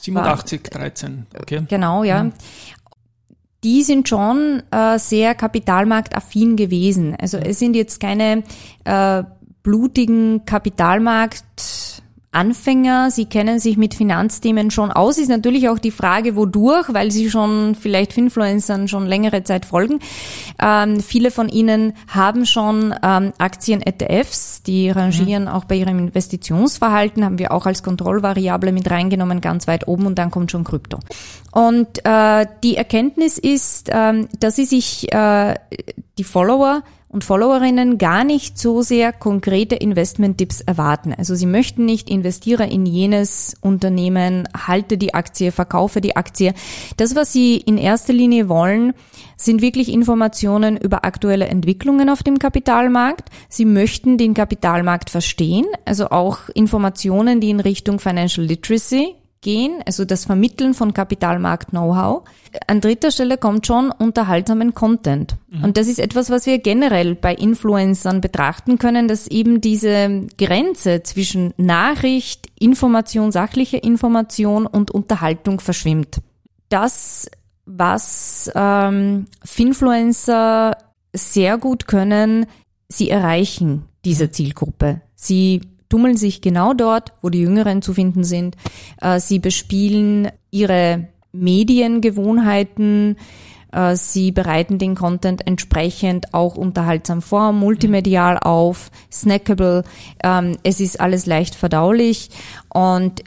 87, 0.00 0.60
war, 0.72 0.80
13, 0.80 1.26
okay. 1.40 1.62
Genau, 1.68 2.04
ja. 2.04 2.24
Mhm 2.24 2.32
die 3.64 3.82
sind 3.82 4.08
schon 4.08 4.62
äh, 4.70 4.98
sehr 4.98 5.34
kapitalmarktaffin 5.34 6.56
gewesen. 6.56 7.16
Also 7.20 7.38
es 7.38 7.58
sind 7.58 7.74
jetzt 7.74 8.00
keine 8.00 8.44
äh, 8.84 9.24
blutigen 9.62 10.44
Kapitalmarktanfänger. 12.32 13.10
Sie 13.10 13.26
kennen 13.26 13.58
sich 13.58 13.76
mit 13.76 13.94
Finanzthemen 13.94 14.70
schon 14.70 14.90
aus. 14.90 15.18
Ist 15.18 15.28
natürlich 15.28 15.68
auch 15.68 15.78
die 15.78 15.90
Frage, 15.90 16.36
wodurch, 16.36 16.92
weil 16.92 17.10
sie 17.10 17.30
schon 17.30 17.74
vielleicht 17.74 18.16
Influencern 18.16 18.88
schon 18.88 19.06
längere 19.06 19.42
Zeit 19.44 19.64
folgen. 19.64 20.00
Ähm, 20.60 21.00
viele 21.00 21.30
von 21.30 21.48
Ihnen 21.48 21.94
haben 22.08 22.46
schon 22.46 22.94
ähm, 23.02 23.32
Aktien-ETFs, 23.38 24.62
die 24.62 24.90
rangieren 24.90 25.44
mhm. 25.44 25.48
auch 25.48 25.64
bei 25.64 25.76
ihrem 25.76 25.98
Investitionsverhalten, 25.98 27.24
haben 27.24 27.38
wir 27.38 27.52
auch 27.52 27.66
als 27.66 27.82
Kontrollvariable 27.82 28.72
mit 28.72 28.90
reingenommen, 28.90 29.40
ganz 29.40 29.66
weit 29.66 29.88
oben 29.88 30.06
und 30.06 30.18
dann 30.18 30.30
kommt 30.30 30.50
schon 30.50 30.64
Krypto. 30.64 30.98
Und 31.52 32.04
äh, 32.04 32.46
die 32.62 32.76
Erkenntnis 32.76 33.38
ist, 33.38 33.88
ähm, 33.92 34.28
dass 34.38 34.56
Sie 34.56 34.64
sich 34.64 35.12
äh, 35.12 35.54
die 36.18 36.24
Follower 36.24 36.82
und 37.08 37.24
Followerinnen 37.24 37.96
gar 37.98 38.24
nicht 38.24 38.58
so 38.58 38.82
sehr 38.82 39.12
konkrete 39.12 39.74
Investment-Tipps 39.74 40.60
erwarten. 40.60 41.14
Also 41.16 41.34
sie 41.34 41.46
möchten 41.46 41.84
nicht 41.84 42.10
investiere 42.10 42.66
in 42.66 42.84
jenes 42.84 43.56
Unternehmen, 43.60 44.48
halte 44.54 44.98
die 44.98 45.14
Aktie, 45.14 45.50
verkaufe 45.52 46.00
die 46.00 46.16
Aktie. 46.16 46.52
Das, 46.96 47.14
was 47.14 47.32
sie 47.32 47.56
in 47.56 47.78
erster 47.78 48.12
Linie 48.12 48.48
wollen, 48.48 48.92
sind 49.36 49.62
wirklich 49.62 49.90
Informationen 49.90 50.76
über 50.76 51.04
aktuelle 51.04 51.46
Entwicklungen 51.46 52.10
auf 52.10 52.22
dem 52.22 52.38
Kapitalmarkt. 52.38 53.30
Sie 53.48 53.64
möchten 53.64 54.18
den 54.18 54.34
Kapitalmarkt 54.34 55.10
verstehen, 55.10 55.66
also 55.84 56.10
auch 56.10 56.48
Informationen, 56.54 57.40
die 57.40 57.50
in 57.50 57.60
Richtung 57.60 58.00
Financial 58.00 58.46
Literacy 58.46 59.17
gehen, 59.40 59.82
also 59.86 60.04
das 60.04 60.24
Vermitteln 60.24 60.74
von 60.74 60.94
Kapitalmarkt-Know-how. 60.94 62.24
An 62.66 62.80
dritter 62.80 63.10
Stelle 63.10 63.38
kommt 63.38 63.66
schon 63.66 63.90
unterhaltsamen 63.90 64.74
Content. 64.74 65.36
Mhm. 65.50 65.64
Und 65.64 65.76
das 65.76 65.86
ist 65.86 65.98
etwas, 65.98 66.30
was 66.30 66.46
wir 66.46 66.58
generell 66.58 67.14
bei 67.14 67.34
Influencern 67.34 68.20
betrachten 68.20 68.78
können, 68.78 69.08
dass 69.08 69.26
eben 69.28 69.60
diese 69.60 70.26
Grenze 70.38 71.02
zwischen 71.02 71.54
Nachricht, 71.56 72.48
Information, 72.58 73.32
sachliche 73.32 73.76
Information 73.76 74.66
und 74.66 74.90
Unterhaltung 74.90 75.60
verschwimmt. 75.60 76.18
Das, 76.68 77.30
was 77.64 78.50
ähm, 78.54 79.26
Finfluencer 79.44 80.76
sehr 81.12 81.58
gut 81.58 81.86
können, 81.86 82.46
sie 82.88 83.10
erreichen 83.10 83.84
diese 84.04 84.26
mhm. 84.26 84.32
Zielgruppe. 84.32 85.00
Sie 85.14 85.60
tummeln 85.88 86.16
sich 86.16 86.40
genau 86.40 86.74
dort, 86.74 87.12
wo 87.22 87.30
die 87.30 87.40
Jüngeren 87.40 87.82
zu 87.82 87.94
finden 87.94 88.24
sind. 88.24 88.56
Äh, 89.00 89.20
sie 89.20 89.38
bespielen 89.38 90.28
ihre 90.50 91.08
Mediengewohnheiten. 91.32 93.16
Äh, 93.72 93.96
sie 93.96 94.32
bereiten 94.32 94.78
den 94.78 94.94
Content 94.94 95.46
entsprechend 95.46 96.34
auch 96.34 96.56
unterhaltsam 96.56 97.22
vor, 97.22 97.52
multimedial 97.52 98.38
auf, 98.38 98.90
snackable. 99.12 99.84
Ähm, 100.22 100.56
es 100.62 100.80
ist 100.80 101.00
alles 101.00 101.26
leicht 101.26 101.54
verdaulich 101.54 102.30
und 102.72 103.22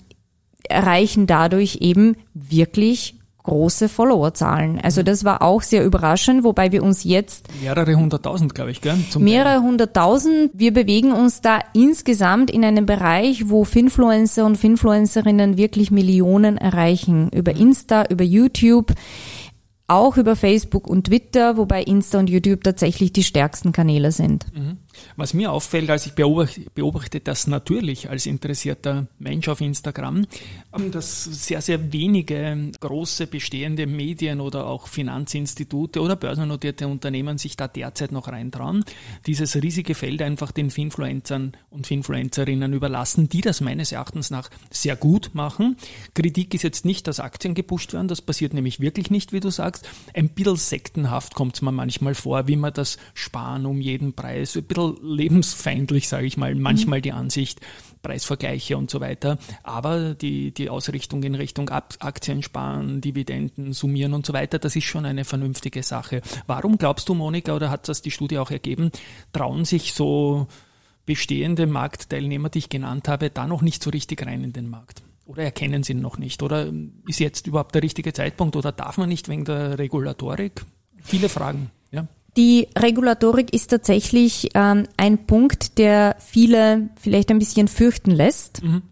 erreichen 0.67 1.27
dadurch 1.27 1.77
eben 1.81 2.15
wirklich 2.33 3.20
große 3.43 3.89
Followerzahlen. 3.89 4.79
Also 4.81 5.01
mhm. 5.01 5.05
das 5.05 5.24
war 5.24 5.41
auch 5.41 5.62
sehr 5.62 5.83
überraschend, 5.83 6.43
wobei 6.43 6.71
wir 6.71 6.83
uns 6.83 7.03
jetzt 7.03 7.48
mehrere 7.62 7.95
hunderttausend, 7.95 8.55
glaube 8.55 8.71
ich, 8.71 8.81
gell? 8.81 8.98
Zum 9.10 9.24
mehrere 9.24 9.62
hunderttausend. 9.62 10.51
Wir 10.53 10.74
bewegen 10.74 11.12
uns 11.12 11.41
da 11.41 11.60
insgesamt 11.74 12.51
in 12.51 12.63
einem 12.63 12.86
Bereich, 12.86 13.50
wo 13.50 13.63
Finfluencer 13.63 14.45
und 14.45 14.57
Finfluencerinnen 14.57 15.57
wirklich 15.57 15.91
Millionen 15.91 16.57
erreichen 16.57 17.29
über 17.33 17.53
mhm. 17.53 17.62
Insta, 17.62 18.05
über 18.10 18.24
YouTube 18.24 18.93
auch 19.91 20.15
über 20.15 20.38
Facebook 20.38 20.88
und 20.88 21.07
Twitter, 21.07 21.57
wobei 21.57 21.83
Insta 21.83 22.17
und 22.17 22.29
YouTube 22.29 22.63
tatsächlich 22.63 23.12
die 23.12 23.24
stärksten 23.24 23.74
Kanäle 23.74 24.13
sind. 24.13 24.45
Mhm. 24.55 24.77
Was 25.15 25.34
mir 25.34 25.51
auffällt, 25.51 25.89
als 25.89 26.05
ich 26.05 26.13
beobachte, 26.13 26.62
beobachte 26.74 27.20
das 27.20 27.48
natürlich 27.48 28.10
als 28.10 28.25
interessierter 28.25 29.08
Mensch 29.20 29.48
auf 29.48 29.62
Instagram, 29.62 30.25
ähm, 30.75 30.91
dass 30.91 31.24
sehr, 31.24 31.62
sehr 31.62 31.91
wenige 31.93 32.72
große 32.79 33.27
bestehende 33.27 33.88
Medien 33.88 34.41
oder 34.41 34.67
auch 34.67 34.88
Finanzinstitute 34.88 36.01
oder 36.01 36.15
börsennotierte 36.15 36.88
Unternehmen 36.88 37.38
sich 37.38 37.58
da 37.58 37.67
derzeit 37.67 38.12
noch 38.12 38.27
reintrauen, 38.27 38.84
dieses 39.25 39.55
riesige 39.62 39.96
Feld 39.96 40.22
einfach 40.22 40.51
den 40.51 40.70
Finfluencern 40.70 41.53
und 41.70 41.88
Finfluencerinnen 41.88 42.74
überlassen, 42.74 43.29
die 43.29 43.41
das 43.41 43.62
meines 43.62 43.91
Erachtens 43.91 44.29
nach 44.29 44.50
sehr 44.70 44.96
gut 44.96 45.31
machen. 45.34 45.77
Kritik 46.13 46.53
ist 46.53 46.63
jetzt 46.63 46.86
nicht, 46.86 47.08
dass 47.08 47.20
Aktien 47.20 47.53
gepusht 47.53 47.93
werden, 47.93 48.08
das 48.08 48.22
passiert 48.22 48.53
nämlich 48.53 48.79
wirklich 48.79 49.12
nicht, 49.12 49.34
wie 49.34 49.39
du 49.39 49.50
sagst. 49.50 49.88
Ein 50.13 50.29
bisschen 50.29 50.55
sektenhaft 50.55 51.36
kommt 51.36 51.55
es 51.55 51.62
mir 51.62 51.72
manchmal 51.72 52.15
vor, 52.15 52.48
wie 52.48 52.55
man 52.55 52.74
das 52.74 52.98
Sparen 53.13 53.65
um 53.65 53.81
jeden 53.81 54.13
Preis, 54.13 54.55
ein 54.55 54.63
bisschen 54.63 54.90
lebensfeindlich, 55.01 56.07
sage 56.07 56.25
ich 56.25 56.38
mal, 56.38 56.55
manchmal 56.55 57.00
mhm. 57.00 57.03
die 57.03 57.12
Ansicht, 57.12 57.62
Preisvergleiche 58.01 58.77
und 58.77 58.89
so 58.89 59.00
weiter. 59.00 59.38
Aber 59.63 60.13
die, 60.13 60.53
die 60.53 60.69
Ausrichtung 60.69 61.24
in 61.24 61.36
Richtung 61.36 61.69
Aktien 61.69 62.43
sparen, 62.43 63.01
Dividenden 63.01 63.74
summieren 63.74 64.13
und 64.13 64.25
so 64.25 64.33
weiter, 64.33 64.60
das 64.60 64.75
ist 64.75 64.86
schon 64.86 65.05
eine 65.05 65.25
vernünftige 65.25 65.83
Sache. 65.83 66.21
Warum 66.48 66.77
glaubst 66.77 67.10
du, 67.10 67.13
Monika, 67.13 67.55
oder 67.55 67.69
hat 67.69 67.88
das 67.89 68.01
die 68.01 68.12
Studie 68.12 68.38
auch 68.38 68.51
ergeben, 68.51 68.91
trauen 69.33 69.65
sich 69.65 69.93
so 69.93 70.48
bestehende 71.05 71.67
Marktteilnehmer, 71.67 72.50
die 72.50 72.60
ich 72.60 72.69
genannt 72.69 73.07
habe, 73.07 73.29
da 73.29 73.48
noch 73.48 73.62
nicht 73.62 73.83
so 73.83 73.89
richtig 73.89 74.25
rein 74.25 74.43
in 74.43 74.53
den 74.53 74.69
Markt? 74.69 75.03
Oder 75.25 75.43
erkennen 75.43 75.83
sie 75.83 75.93
ihn 75.93 76.01
noch 76.01 76.17
nicht? 76.17 76.43
Oder 76.43 76.71
ist 77.07 77.19
jetzt 77.19 77.48
überhaupt 77.48 77.75
der 77.75 77.83
richtige 77.83 78.12
Zeitpunkt? 78.12 78.55
Oder 78.55 78.71
darf 78.71 78.98
man 78.98 79.07
nicht 79.07 79.29
wegen 79.29 79.45
der 79.45 79.77
Regulatorik? 79.79 80.65
Viele 81.03 81.29
Fragen. 81.29 81.71
Ja. 82.31 82.43
Die 82.43 82.67
Regulatorik 82.77 83.53
ist 83.53 83.67
tatsächlich 83.67 84.50
ähm, 84.53 84.83
ein 84.97 85.25
Punkt, 85.25 85.77
der 85.77 86.15
viele 86.19 86.89
vielleicht 87.00 87.29
ein 87.29 87.39
bisschen 87.39 87.67
fürchten 87.67 88.11
lässt. 88.11 88.63
Mhm. 88.63 88.83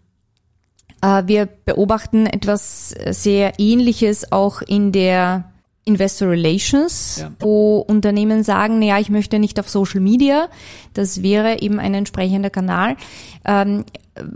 Äh, 1.02 1.22
wir 1.26 1.46
beobachten 1.46 2.26
etwas 2.26 2.94
sehr 3.10 3.58
Ähnliches 3.58 4.32
auch 4.32 4.62
in 4.62 4.92
der 4.92 5.50
Investor 5.84 6.28
Relations, 6.28 7.18
ja. 7.20 7.32
wo 7.40 7.78
Unternehmen 7.78 8.44
sagen, 8.44 8.78
naja, 8.78 8.98
ich 8.98 9.08
möchte 9.08 9.38
nicht 9.38 9.58
auf 9.58 9.68
Social 9.68 10.00
Media. 10.00 10.48
Das 10.94 11.22
wäre 11.22 11.60
eben 11.62 11.80
ein 11.80 11.94
entsprechender 11.94 12.50
Kanal, 12.50 12.96
ähm, 13.44 13.84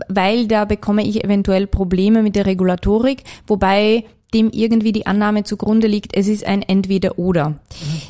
weil 0.07 0.47
da 0.47 0.65
bekomme 0.65 1.03
ich 1.05 1.23
eventuell 1.23 1.67
Probleme 1.67 2.23
mit 2.23 2.35
der 2.35 2.47
Regulatorik, 2.47 3.23
wobei 3.45 4.05
dem 4.35 4.51
irgendwie 4.51 4.91
die 4.91 5.07
Annahme 5.07 5.45
zugrunde 5.45 5.87
liegt, 5.87 6.15
es 6.15 6.27
ist 6.27 6.45
ein 6.45 6.61
Entweder-Oder. 6.61 7.55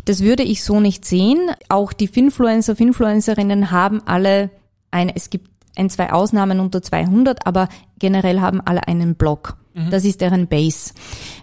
Das 0.06 0.22
würde 0.22 0.44
ich 0.44 0.64
so 0.64 0.80
nicht 0.80 1.06
sehen. 1.06 1.40
Auch 1.70 1.94
die 1.94 2.08
Finfluencer, 2.08 2.76
Finfluencerinnen 2.76 3.72
haben 3.72 4.02
alle 4.06 4.50
ein, 4.92 5.10
es 5.10 5.30
gibt 5.30 5.50
ein, 5.78 5.90
zwei 5.90 6.12
Ausnahmen 6.12 6.60
unter 6.60 6.82
200, 6.82 7.46
aber 7.46 7.70
generell 8.00 8.42
haben 8.42 8.60
alle 8.60 8.88
einen 8.88 9.16
Blog. 9.16 9.58
Mhm. 9.76 9.92
Das 9.92 10.04
ist 10.04 10.22
deren 10.22 10.48
Base. 10.48 10.94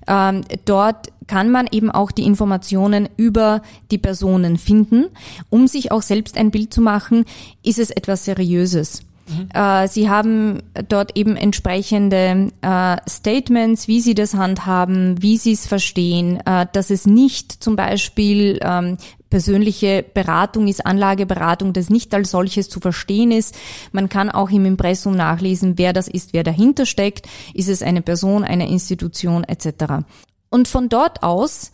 Ähm, 0.09 0.43
dort 0.65 1.09
kann 1.29 1.51
man 1.51 1.69
eben 1.71 1.91
auch 1.91 2.11
die 2.11 2.25
Informationen 2.25 3.09
über 3.17 3.63
die 3.91 3.99
Personen 3.99 4.59
finden, 4.59 5.07
um 5.49 5.69
sich 5.69 5.93
auch 5.93 6.03
selbst 6.03 6.37
ein 6.37 6.51
Bild 6.51 6.75
zu 6.75 6.81
machen, 6.81 7.25
ist 7.63 7.79
es 7.79 7.91
etwas 7.91 8.25
Seriöses. 8.25 9.03
Mhm. 9.29 9.89
Sie 9.89 10.11
haben 10.11 10.63
dort 10.89 11.17
eben 11.17 11.37
entsprechende 11.37 12.53
äh, 12.61 12.97
Statements, 13.09 13.89
wie 13.89 14.01
sie 14.01 14.15
das 14.15 14.35
handhaben, 14.35 15.21
wie 15.23 15.37
sie 15.37 15.53
es 15.53 15.67
verstehen, 15.67 16.41
äh, 16.47 16.67
dass 16.73 16.91
es 16.91 17.07
nicht 17.07 17.63
zum 17.63 17.77
Beispiel 17.77 18.59
ähm, 18.63 18.97
persönliche 19.31 20.05
Beratung 20.13 20.69
ist, 20.69 20.85
Anlageberatung, 20.85 21.73
das 21.73 21.89
nicht 21.89 22.13
als 22.15 22.31
solches 22.31 22.69
zu 22.69 22.81
verstehen 22.81 23.31
ist. 23.31 23.57
Man 23.91 24.11
kann 24.11 24.29
auch 24.31 24.51
im 24.51 24.67
Impressum 24.67 25.17
nachlesen, 25.17 25.79
wer 25.79 25.95
das 25.95 26.07
ist, 26.07 26.35
wer 26.35 26.43
dahinter 26.43 26.85
steckt. 26.85 27.27
Ist 27.55 27.71
es 27.71 27.83
eine 27.83 28.03
Person, 28.03 28.45
eine 28.45 28.69
Institution 28.69 29.45
etc. 29.45 30.05
Und 30.51 30.69
von 30.69 30.91
dort 30.91 31.23
aus 31.23 31.73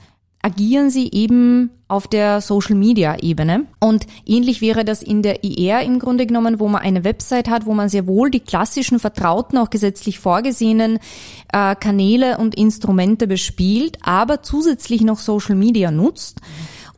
agieren 0.49 0.88
sie 0.88 1.11
eben 1.12 1.71
auf 1.88 2.07
der 2.09 2.40
Social 2.40 2.75
Media 2.75 3.17
Ebene. 3.21 3.67
Und 3.81 4.07
ähnlich 4.25 4.62
wäre 4.62 4.83
das 4.83 5.02
in 5.02 5.21
der 5.23 5.45
IR 5.45 5.83
im 5.83 5.99
Grunde 5.99 6.25
genommen, 6.26 6.59
wo 6.59 6.69
man 6.69 6.81
eine 6.81 7.05
Website 7.05 7.50
hat, 7.50 7.67
wo 7.67 7.75
man 7.75 7.90
sehr 7.90 8.07
wohl 8.07 8.31
die 8.31 8.40
klassischen 8.40 8.99
vertrauten, 8.99 9.59
auch 9.59 9.69
gesetzlich 9.69 10.19
vorgesehenen 10.19 11.00
äh, 11.52 11.75
Kanäle 11.75 12.38
und 12.38 12.55
Instrumente 12.55 13.26
bespielt, 13.26 13.99
aber 14.00 14.43
zusätzlich 14.43 15.02
noch 15.02 15.19
Social 15.19 15.55
Media 15.55 15.90
nutzt. 15.90 16.40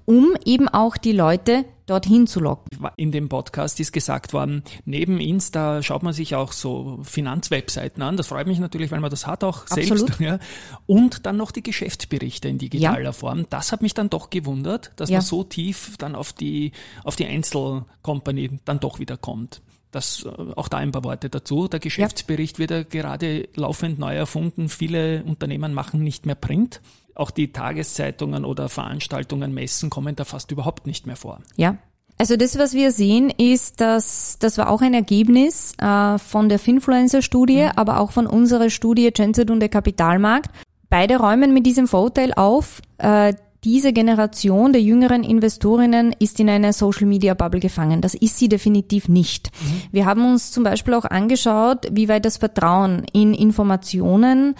Um 0.06 0.34
eben 0.44 0.68
auch 0.68 0.96
die 0.96 1.12
Leute 1.12 1.64
dorthin 1.90 2.26
zu 2.26 2.40
locken. 2.40 2.68
In 2.96 3.12
dem 3.12 3.28
Podcast 3.28 3.80
ist 3.80 3.92
gesagt 3.92 4.32
worden, 4.32 4.62
neben 4.84 5.20
Insta 5.20 5.82
schaut 5.82 6.02
man 6.02 6.12
sich 6.12 6.34
auch 6.34 6.52
so 6.52 7.00
Finanzwebseiten 7.02 8.02
an. 8.02 8.16
Das 8.16 8.28
freut 8.28 8.46
mich 8.46 8.58
natürlich, 8.58 8.90
weil 8.90 9.00
man 9.00 9.10
das 9.10 9.26
hat 9.26 9.44
auch 9.44 9.62
Absolut. 9.62 9.98
selbst. 9.98 10.20
Ja. 10.20 10.38
Und 10.86 11.24
dann 11.24 11.38
noch 11.38 11.50
die 11.50 11.62
Geschäftsberichte 11.62 12.46
in 12.46 12.58
digitaler 12.58 13.00
ja. 13.00 13.12
Form. 13.12 13.46
Das 13.48 13.72
hat 13.72 13.80
mich 13.80 13.94
dann 13.94 14.10
doch 14.10 14.28
gewundert, 14.28 14.92
dass 14.96 15.08
ja. 15.08 15.16
man 15.16 15.22
so 15.22 15.44
tief 15.44 15.94
dann 15.96 16.14
auf 16.14 16.34
die, 16.34 16.72
auf 17.04 17.16
die 17.16 17.24
Einzelcompany 17.24 18.60
dann 18.66 18.80
doch 18.80 18.98
wieder 18.98 19.16
kommt. 19.16 19.62
Das, 19.90 20.24
äh, 20.24 20.52
auch 20.56 20.68
da 20.68 20.78
ein 20.78 20.92
paar 20.92 21.04
Worte 21.04 21.30
dazu. 21.30 21.68
Der 21.68 21.80
Geschäftsbericht 21.80 22.58
wird 22.58 22.70
ja 22.70 22.82
gerade 22.82 23.48
laufend 23.54 23.98
neu 23.98 24.14
erfunden. 24.14 24.68
Viele 24.68 25.24
Unternehmen 25.24 25.74
machen 25.74 26.02
nicht 26.02 26.26
mehr 26.26 26.36
Print 26.36 26.80
auch 27.20 27.30
die 27.30 27.52
Tageszeitungen 27.52 28.44
oder 28.44 28.68
Veranstaltungen, 28.68 29.52
Messen 29.52 29.90
kommen 29.90 30.16
da 30.16 30.24
fast 30.24 30.50
überhaupt 30.50 30.86
nicht 30.86 31.06
mehr 31.06 31.16
vor. 31.16 31.40
Ja. 31.56 31.76
Also 32.18 32.36
das, 32.36 32.58
was 32.58 32.74
wir 32.74 32.92
sehen, 32.92 33.30
ist, 33.30 33.80
dass 33.80 34.38
das 34.38 34.58
war 34.58 34.68
auch 34.68 34.82
ein 34.82 34.92
Ergebnis 34.92 35.72
äh, 35.78 36.18
von 36.18 36.50
der 36.50 36.58
Finfluencer-Studie, 36.58 37.62
mhm. 37.62 37.72
aber 37.76 37.98
auch 37.98 38.10
von 38.10 38.26
unserer 38.26 38.68
Studie 38.68 39.10
Genset 39.10 39.50
und 39.50 39.60
der 39.60 39.70
Kapitalmarkt. 39.70 40.50
Beide 40.90 41.18
räumen 41.18 41.54
mit 41.54 41.64
diesem 41.64 41.86
Vorteil 41.86 42.34
auf, 42.34 42.82
äh, 42.98 43.32
diese 43.64 43.92
Generation 43.92 44.72
der 44.72 44.82
jüngeren 44.82 45.22
Investorinnen 45.22 46.14
ist 46.18 46.40
in 46.40 46.48
einer 46.48 46.72
Social 46.72 47.06
Media 47.06 47.34
Bubble 47.34 47.60
gefangen. 47.60 48.00
Das 48.00 48.14
ist 48.14 48.38
sie 48.38 48.48
definitiv 48.48 49.08
nicht. 49.08 49.50
Mhm. 49.52 49.82
Wir 49.92 50.06
haben 50.06 50.24
uns 50.24 50.50
zum 50.50 50.64
Beispiel 50.64 50.94
auch 50.94 51.04
angeschaut, 51.04 51.86
wie 51.90 52.08
weit 52.08 52.24
das 52.24 52.38
Vertrauen 52.38 53.04
in 53.12 53.34
Informationen 53.34 54.54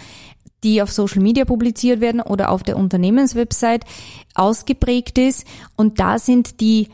die 0.63 0.83
auf 0.83 0.93
Social 0.93 1.23
Media 1.23 1.47
publiziert 1.47 2.01
werden 2.01 2.21
oder 2.21 2.51
auf 2.51 2.63
der 2.63 2.77
Unternehmenswebsite 2.77 3.87
ausgeprägt 4.35 5.17
ist. 5.17 5.47
Und 5.77 6.01
da 6.01 6.19
sind 6.19 6.61
die 6.61 6.89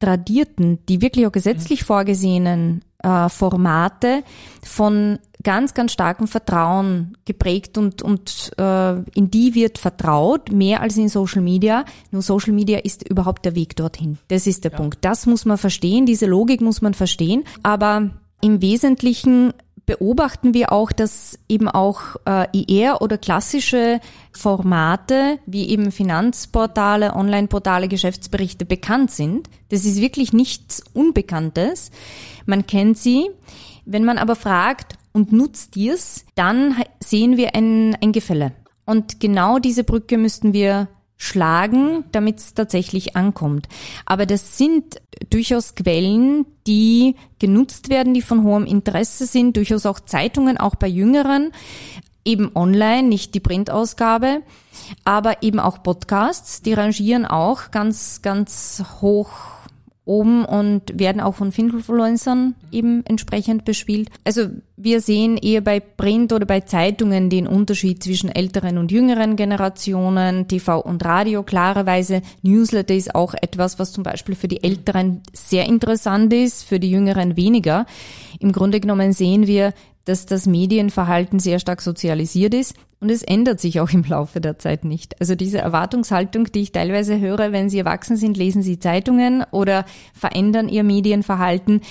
tradierten, 0.00 0.80
die 0.88 1.00
wirklich 1.00 1.26
auch 1.26 1.32
gesetzlich 1.32 1.82
mhm. 1.82 1.86
vorgesehenen 1.86 2.84
äh, 3.04 3.28
Formate 3.28 4.24
von 4.62 5.18
ganz, 5.42 5.74
ganz 5.74 5.92
starkem 5.92 6.26
Vertrauen 6.26 7.16
geprägt 7.24 7.78
und, 7.78 8.02
und 8.02 8.50
äh, 8.58 8.94
in 9.14 9.30
die 9.30 9.54
wird 9.54 9.78
vertraut, 9.78 10.50
mehr 10.50 10.80
als 10.80 10.96
in 10.96 11.08
Social 11.08 11.42
Media. 11.42 11.84
Nur 12.10 12.22
Social 12.22 12.52
Media 12.52 12.78
ist 12.78 13.08
überhaupt 13.08 13.44
der 13.44 13.54
Weg 13.54 13.76
dorthin. 13.76 14.18
Das 14.28 14.46
ist 14.46 14.64
der 14.64 14.72
ja. 14.72 14.78
Punkt. 14.78 14.98
Das 15.02 15.26
muss 15.26 15.44
man 15.44 15.58
verstehen, 15.58 16.06
diese 16.06 16.26
Logik 16.26 16.60
muss 16.60 16.80
man 16.80 16.94
verstehen. 16.94 17.44
Aber 17.62 18.10
im 18.40 18.60
Wesentlichen 18.62 19.52
beobachten 19.86 20.54
wir 20.54 20.72
auch, 20.72 20.92
dass 20.92 21.38
eben 21.48 21.68
auch 21.68 22.16
äh, 22.26 22.46
IR 22.52 23.02
oder 23.02 23.18
klassische 23.18 24.00
Formate 24.32 25.38
wie 25.46 25.68
eben 25.68 25.92
Finanzportale, 25.92 27.14
Online-Portale, 27.14 27.88
Geschäftsberichte 27.88 28.64
bekannt 28.64 29.10
sind. 29.10 29.48
Das 29.68 29.84
ist 29.84 30.00
wirklich 30.00 30.32
nichts 30.32 30.82
Unbekanntes. 30.92 31.90
Man 32.46 32.66
kennt 32.66 32.98
sie. 32.98 33.30
Wenn 33.84 34.04
man 34.04 34.18
aber 34.18 34.36
fragt 34.36 34.94
und 35.12 35.32
nutzt 35.32 35.74
dies, 35.74 36.24
dann 36.34 36.76
sehen 37.00 37.36
wir 37.36 37.54
ein, 37.54 37.96
ein 38.00 38.12
Gefälle. 38.12 38.52
Und 38.86 39.20
genau 39.20 39.58
diese 39.58 39.84
Brücke 39.84 40.18
müssten 40.18 40.52
wir 40.52 40.88
schlagen, 41.24 42.04
damit 42.12 42.38
es 42.38 42.54
tatsächlich 42.54 43.16
ankommt. 43.16 43.68
Aber 44.04 44.26
das 44.26 44.58
sind 44.58 45.00
durchaus 45.30 45.74
Quellen, 45.74 46.46
die 46.66 47.16
genutzt 47.38 47.88
werden, 47.88 48.14
die 48.14 48.22
von 48.22 48.42
hohem 48.42 48.66
Interesse 48.66 49.26
sind, 49.26 49.56
durchaus 49.56 49.86
auch 49.86 50.00
Zeitungen, 50.00 50.58
auch 50.58 50.74
bei 50.74 50.86
Jüngeren, 50.86 51.52
eben 52.24 52.50
online, 52.54 53.08
nicht 53.08 53.34
die 53.34 53.40
Printausgabe, 53.40 54.42
aber 55.04 55.42
eben 55.42 55.60
auch 55.60 55.82
Podcasts, 55.82 56.62
die 56.62 56.74
rangieren 56.74 57.26
auch 57.26 57.70
ganz, 57.70 58.22
ganz 58.22 58.82
hoch 59.00 59.30
oben 60.04 60.44
und 60.44 60.98
werden 60.98 61.20
auch 61.20 61.34
von 61.34 61.50
Finfluencern 61.50 62.54
eben 62.70 63.04
entsprechend 63.06 63.64
bespielt. 63.64 64.10
Also 64.24 64.48
wir 64.76 65.00
sehen 65.00 65.38
eher 65.38 65.62
bei 65.62 65.80
Print 65.80 66.32
oder 66.32 66.44
bei 66.44 66.60
Zeitungen 66.60 67.30
den 67.30 67.46
Unterschied 67.46 68.02
zwischen 68.02 68.28
älteren 68.28 68.76
und 68.76 68.92
jüngeren 68.92 69.36
Generationen, 69.36 70.46
TV 70.46 70.80
und 70.80 71.04
Radio. 71.04 71.42
Klarerweise 71.42 72.20
Newsletter 72.42 72.94
ist 72.94 73.14
auch 73.14 73.34
etwas, 73.34 73.78
was 73.78 73.92
zum 73.92 74.02
Beispiel 74.02 74.34
für 74.34 74.48
die 74.48 74.62
Älteren 74.62 75.22
sehr 75.32 75.66
interessant 75.66 76.32
ist, 76.32 76.64
für 76.64 76.78
die 76.78 76.90
Jüngeren 76.90 77.36
weniger. 77.36 77.86
Im 78.40 78.52
Grunde 78.52 78.80
genommen 78.80 79.12
sehen 79.12 79.46
wir, 79.46 79.72
dass 80.04 80.26
das 80.26 80.46
Medienverhalten 80.46 81.38
sehr 81.38 81.58
stark 81.58 81.80
sozialisiert 81.80 82.54
ist 82.54 82.74
und 83.00 83.10
es 83.10 83.22
ändert 83.22 83.60
sich 83.60 83.80
auch 83.80 83.90
im 83.90 84.02
Laufe 84.02 84.40
der 84.40 84.58
Zeit 84.58 84.84
nicht. 84.84 85.20
Also 85.20 85.34
diese 85.34 85.58
Erwartungshaltung, 85.58 86.44
die 86.52 86.62
ich 86.62 86.72
teilweise 86.72 87.20
höre, 87.20 87.52
wenn 87.52 87.68
Sie 87.68 87.78
erwachsen 87.78 88.16
sind, 88.16 88.36
lesen 88.36 88.62
Sie 88.62 88.78
Zeitungen 88.78 89.44
oder 89.50 89.84
verändern 90.12 90.68
Ihr 90.68 90.84
Medienverhalten, 90.84 91.82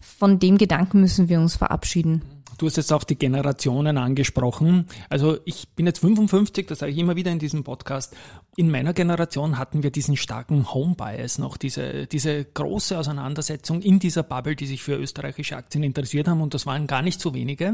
von 0.00 0.38
dem 0.38 0.58
Gedanken 0.58 1.00
müssen 1.00 1.28
wir 1.28 1.40
uns 1.40 1.56
verabschieden. 1.56 2.22
Du 2.60 2.66
hast 2.66 2.76
jetzt 2.76 2.92
auch 2.92 3.04
die 3.04 3.16
Generationen 3.16 3.96
angesprochen. 3.96 4.84
Also 5.08 5.38
ich 5.46 5.70
bin 5.76 5.86
jetzt 5.86 6.00
55, 6.00 6.66
das 6.66 6.80
sage 6.80 6.92
ich 6.92 6.98
immer 6.98 7.16
wieder 7.16 7.32
in 7.32 7.38
diesem 7.38 7.64
Podcast. 7.64 8.14
In 8.54 8.70
meiner 8.70 8.92
Generation 8.92 9.56
hatten 9.56 9.82
wir 9.82 9.90
diesen 9.90 10.14
starken 10.14 10.70
Home-Bias 10.70 11.38
noch, 11.38 11.56
diese, 11.56 12.06
diese 12.06 12.44
große 12.44 12.98
Auseinandersetzung 12.98 13.80
in 13.80 13.98
dieser 13.98 14.24
Bubble, 14.24 14.56
die 14.56 14.66
sich 14.66 14.82
für 14.82 14.96
österreichische 14.96 15.56
Aktien 15.56 15.82
interessiert 15.82 16.28
haben. 16.28 16.42
Und 16.42 16.52
das 16.52 16.66
waren 16.66 16.86
gar 16.86 17.00
nicht 17.00 17.22
so 17.22 17.32
wenige. 17.32 17.72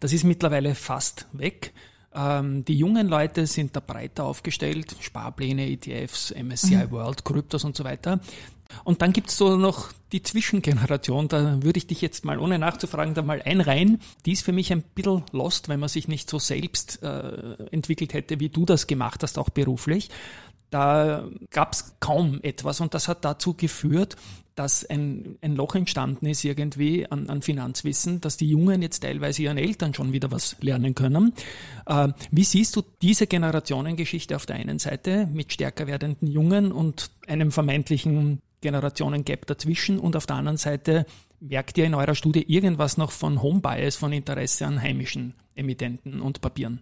Das 0.00 0.12
ist 0.12 0.24
mittlerweile 0.24 0.74
fast 0.74 1.28
weg. 1.30 1.72
Ähm, 2.12 2.64
die 2.64 2.76
jungen 2.76 3.06
Leute 3.06 3.46
sind 3.46 3.76
da 3.76 3.80
breiter 3.80 4.24
aufgestellt, 4.24 4.96
Sparpläne, 4.98 5.70
ETFs, 5.70 6.32
MSCI 6.32 6.86
mhm. 6.86 6.90
World, 6.90 7.24
Kryptos 7.24 7.62
und 7.62 7.76
so 7.76 7.84
weiter. 7.84 8.18
Und 8.82 9.02
dann 9.02 9.12
gibt's 9.12 9.36
so 9.36 9.56
noch 9.56 9.92
die 10.12 10.22
Zwischengeneration, 10.22 11.28
da 11.28 11.62
würde 11.62 11.78
ich 11.78 11.86
dich 11.86 12.00
jetzt 12.00 12.24
mal, 12.24 12.38
ohne 12.38 12.58
nachzufragen, 12.58 13.14
da 13.14 13.22
mal 13.22 13.42
einreihen. 13.42 14.00
Die 14.26 14.32
ist 14.32 14.44
für 14.44 14.52
mich 14.52 14.72
ein 14.72 14.82
bisschen 14.82 15.22
lost, 15.32 15.68
wenn 15.68 15.80
man 15.80 15.88
sich 15.88 16.08
nicht 16.08 16.28
so 16.28 16.38
selbst 16.38 17.02
äh, 17.02 17.54
entwickelt 17.70 18.14
hätte, 18.14 18.40
wie 18.40 18.48
du 18.48 18.64
das 18.64 18.86
gemacht 18.86 19.22
hast, 19.22 19.38
auch 19.38 19.50
beruflich. 19.50 20.10
Da 20.70 21.28
gab's 21.50 21.94
kaum 22.00 22.40
etwas 22.42 22.80
und 22.80 22.94
das 22.94 23.06
hat 23.06 23.24
dazu 23.24 23.54
geführt, 23.54 24.16
dass 24.54 24.84
ein, 24.84 25.36
ein 25.40 25.56
Loch 25.56 25.74
entstanden 25.74 26.26
ist 26.26 26.44
irgendwie 26.44 27.10
an, 27.10 27.28
an 27.28 27.42
Finanzwissen, 27.42 28.20
dass 28.20 28.36
die 28.36 28.48
Jungen 28.48 28.82
jetzt 28.82 29.00
teilweise 29.00 29.42
ihren 29.42 29.58
Eltern 29.58 29.94
schon 29.94 30.12
wieder 30.12 30.30
was 30.30 30.56
lernen 30.60 30.94
können. 30.94 31.32
Äh, 31.86 32.08
wie 32.30 32.44
siehst 32.44 32.76
du 32.76 32.82
diese 33.02 33.26
Generationengeschichte 33.26 34.36
auf 34.36 34.46
der 34.46 34.56
einen 34.56 34.78
Seite 34.78 35.28
mit 35.32 35.52
stärker 35.52 35.86
werdenden 35.86 36.28
Jungen 36.28 36.72
und 36.72 37.10
einem 37.26 37.50
vermeintlichen 37.50 38.40
Generationen-Gap 38.64 39.46
dazwischen 39.46 39.98
und 39.98 40.16
auf 40.16 40.26
der 40.26 40.36
anderen 40.36 40.56
Seite 40.56 41.06
merkt 41.38 41.78
ihr 41.78 41.84
in 41.84 41.94
eurer 41.94 42.14
Studie 42.14 42.42
irgendwas 42.42 42.96
noch 42.96 43.12
von 43.12 43.42
Home 43.42 43.60
Bias, 43.60 43.96
von 43.96 44.12
Interesse 44.12 44.66
an 44.66 44.80
heimischen 44.80 45.34
Emittenten 45.54 46.20
und 46.20 46.40
Papieren? 46.40 46.80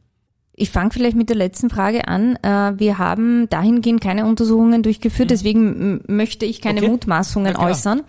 Ich 0.55 0.71
fange 0.71 0.90
vielleicht 0.90 1.16
mit 1.16 1.29
der 1.29 1.37
letzten 1.37 1.71
Frage 1.71 2.07
an. 2.09 2.37
Äh, 2.42 2.79
wir 2.79 2.99
haben 2.99 3.49
dahingehend 3.49 4.03
keine 4.03 4.27
Untersuchungen 4.27 4.83
durchgeführt, 4.83 5.29
mhm. 5.29 5.33
deswegen 5.33 6.01
möchte 6.07 6.45
ich 6.45 6.61
keine 6.61 6.81
okay. 6.81 6.90
Mutmaßungen 6.90 7.57
äußern. 7.57 8.03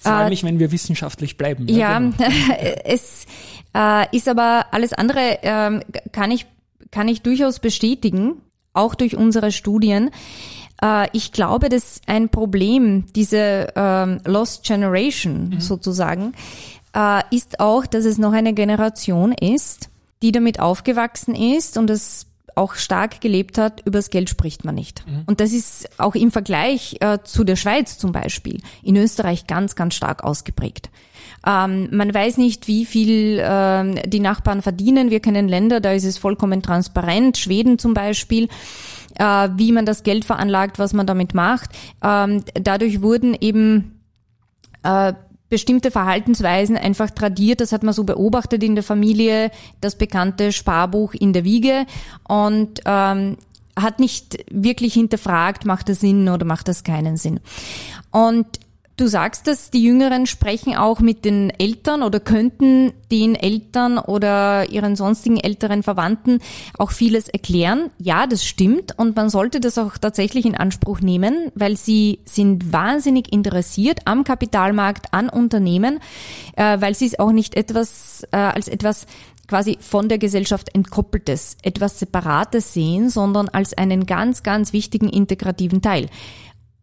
Freue 0.00 0.26
äh, 0.26 0.28
mich, 0.30 0.42
wenn 0.42 0.58
wir 0.58 0.72
wissenschaftlich 0.72 1.36
bleiben. 1.36 1.68
Ja, 1.68 1.76
ja 1.76 1.98
genau. 1.98 2.14
es 2.84 3.26
äh, 3.74 4.16
ist 4.16 4.28
aber 4.28 4.66
alles 4.72 4.92
andere, 4.94 5.38
ähm, 5.42 5.82
kann 6.12 6.30
ich, 6.30 6.46
kann 6.90 7.08
ich 7.08 7.22
durchaus 7.22 7.60
bestätigen, 7.60 8.36
auch 8.72 8.94
durch 8.94 9.16
unsere 9.16 9.52
Studien. 9.52 10.10
Äh, 10.82 11.08
ich 11.12 11.32
glaube, 11.32 11.68
dass 11.68 12.00
ein 12.06 12.28
Problem, 12.28 13.06
diese 13.14 13.68
ähm, 13.74 14.20
Lost 14.26 14.64
Generation 14.64 15.50
mhm. 15.50 15.60
sozusagen, 15.60 16.32
äh, 16.94 17.22
ist 17.34 17.60
auch, 17.60 17.86
dass 17.86 18.04
es 18.04 18.18
noch 18.18 18.32
eine 18.32 18.52
Generation 18.52 19.32
ist, 19.32 19.88
die 20.22 20.32
damit 20.32 20.60
aufgewachsen 20.60 21.34
ist 21.34 21.78
und 21.78 21.88
es 21.88 22.26
auch 22.54 22.74
stark 22.74 23.20
gelebt 23.20 23.58
hat, 23.58 23.82
übers 23.84 24.10
Geld 24.10 24.28
spricht 24.28 24.64
man 24.64 24.74
nicht. 24.74 25.06
Mhm. 25.06 25.22
Und 25.26 25.40
das 25.40 25.52
ist 25.52 25.88
auch 25.98 26.14
im 26.14 26.30
Vergleich 26.30 26.96
äh, 27.00 27.18
zu 27.24 27.44
der 27.44 27.56
Schweiz 27.56 27.98
zum 27.98 28.12
Beispiel 28.12 28.60
in 28.82 28.96
Österreich 28.96 29.46
ganz, 29.46 29.74
ganz 29.74 29.94
stark 29.94 30.24
ausgeprägt. 30.24 30.90
Ähm, 31.46 31.88
man 31.90 32.12
weiß 32.12 32.38
nicht, 32.38 32.68
wie 32.68 32.84
viel 32.84 33.40
ähm, 33.42 33.96
die 34.06 34.20
Nachbarn 34.20 34.62
verdienen. 34.62 35.10
Wir 35.10 35.20
kennen 35.20 35.48
Länder, 35.48 35.80
da 35.80 35.92
ist 35.92 36.04
es 36.04 36.18
vollkommen 36.18 36.62
transparent. 36.62 37.36
Schweden 37.36 37.78
zum 37.78 37.94
Beispiel 37.94 38.48
äh, 39.18 39.48
wie 39.56 39.72
man 39.72 39.86
das 39.86 40.02
Geld 40.02 40.24
veranlagt, 40.24 40.78
was 40.78 40.92
man 40.92 41.06
damit 41.06 41.34
macht. 41.34 41.70
Ähm, 42.02 42.44
dadurch 42.54 43.02
wurden 43.02 43.36
eben 43.40 44.00
äh, 44.82 45.12
bestimmte 45.52 45.90
Verhaltensweisen 45.90 46.78
einfach 46.78 47.10
tradiert. 47.10 47.60
Das 47.60 47.72
hat 47.72 47.82
man 47.82 47.92
so 47.92 48.04
beobachtet 48.04 48.62
in 48.62 48.74
der 48.74 48.82
Familie, 48.82 49.50
das 49.82 49.96
bekannte 49.96 50.50
Sparbuch 50.50 51.12
in 51.12 51.34
der 51.34 51.44
Wiege 51.44 51.84
und 52.26 52.80
ähm, 52.86 53.36
hat 53.78 54.00
nicht 54.00 54.46
wirklich 54.50 54.94
hinterfragt, 54.94 55.66
macht 55.66 55.90
das 55.90 56.00
Sinn 56.00 56.30
oder 56.30 56.46
macht 56.46 56.68
das 56.68 56.84
keinen 56.84 57.18
Sinn. 57.18 57.38
Und 58.10 58.46
Du 58.96 59.06
sagst 59.06 59.46
dass 59.46 59.70
die 59.70 59.82
Jüngeren 59.82 60.26
sprechen 60.26 60.76
auch 60.76 61.00
mit 61.00 61.24
den 61.24 61.48
Eltern 61.48 62.02
oder 62.02 62.20
könnten 62.20 62.92
den 63.10 63.34
Eltern 63.34 63.98
oder 63.98 64.68
ihren 64.68 64.96
sonstigen 64.96 65.38
älteren 65.38 65.82
Verwandten 65.82 66.40
auch 66.78 66.90
vieles 66.90 67.28
erklären. 67.28 67.90
Ja, 67.98 68.26
das 68.26 68.44
stimmt 68.44 68.98
und 68.98 69.16
man 69.16 69.30
sollte 69.30 69.60
das 69.60 69.78
auch 69.78 69.96
tatsächlich 69.96 70.44
in 70.44 70.54
Anspruch 70.54 71.00
nehmen, 71.00 71.50
weil 71.54 71.76
sie 71.76 72.20
sind 72.26 72.72
wahnsinnig 72.72 73.32
interessiert 73.32 74.00
am 74.04 74.24
Kapitalmarkt, 74.24 75.12
an 75.12 75.30
Unternehmen, 75.30 75.98
äh, 76.56 76.78
weil 76.80 76.94
sie 76.94 77.06
es 77.06 77.18
auch 77.18 77.32
nicht 77.32 77.56
etwas 77.56 78.26
äh, 78.30 78.36
als 78.36 78.68
etwas 78.68 79.06
quasi 79.48 79.78
von 79.80 80.08
der 80.08 80.18
Gesellschaft 80.18 80.74
entkoppeltes, 80.74 81.56
etwas 81.62 81.98
Separates 81.98 82.72
sehen, 82.72 83.10
sondern 83.10 83.48
als 83.48 83.76
einen 83.76 84.06
ganz, 84.06 84.42
ganz 84.42 84.72
wichtigen 84.72 85.08
integrativen 85.08 85.82
Teil. 85.82 86.08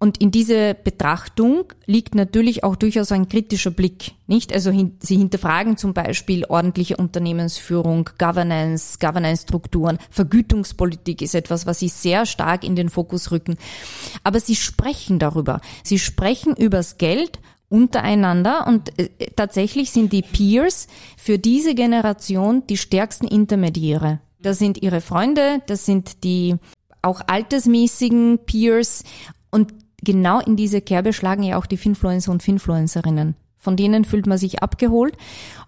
Und 0.02 0.22
in 0.22 0.32
diese 0.32 0.76
Betrachtung 0.76 1.66
liegt 1.86 2.16
natürlich 2.16 2.64
auch 2.64 2.78
durchaus 2.78 3.12
ein 3.12 3.28
kritischer 3.28 3.70
Blick, 3.70 4.14
nicht? 4.28 4.54
Also 4.54 4.72
hin, 4.72 4.96
sie 5.02 5.18
hinterfragen 5.18 5.76
zum 5.76 5.94
Beispiel 5.94 6.46
ordentliche 6.46 6.96
Unternehmensführung, 6.96 8.10
Governance, 8.18 8.98
Governance-Strukturen, 9.00 10.00
Vergütungspolitik 10.10 11.22
ist 11.22 11.36
etwas, 11.36 11.66
was 11.66 11.80
sie 11.80 11.90
sehr 11.90 12.26
stark 12.26 12.64
in 12.64 12.78
den 12.78 12.88
Fokus 12.88 13.32
rücken. 13.32 13.58
Aber 14.24 14.40
sie 14.40 14.56
sprechen 14.56 15.20
darüber. 15.20 15.60
Sie 15.84 16.00
sprechen 16.00 16.56
übers 16.56 16.98
Geld 16.98 17.40
untereinander 17.68 18.68
und 18.68 18.98
äh, 18.98 19.10
tatsächlich 19.36 19.92
sind 19.92 20.14
die 20.14 20.22
Peers 20.22 20.88
für 21.18 21.38
diese 21.38 21.76
Generation 21.76 22.66
die 22.68 22.78
stärksten 22.78 23.28
Intermediäre. 23.28 24.22
Das 24.42 24.60
sind 24.60 24.82
ihre 24.82 25.02
Freunde, 25.02 25.62
das 25.68 25.86
sind 25.86 26.24
die 26.24 26.56
auch 27.02 27.22
altersmäßigen 27.28 28.40
Peers 28.46 29.04
und 29.52 29.74
genau 30.04 30.40
in 30.40 30.56
diese 30.56 30.82
Kerbe 30.82 31.14
schlagen 31.14 31.44
ja 31.44 31.58
auch 31.58 31.66
die 31.66 31.78
Finfluencer 31.78 32.32
und 32.32 32.44
Finfluencerinnen. 32.44 33.36
Von 33.58 33.76
denen 33.76 34.06
fühlt 34.06 34.26
man 34.26 34.38
sich 34.38 34.64
abgeholt. 34.64 35.18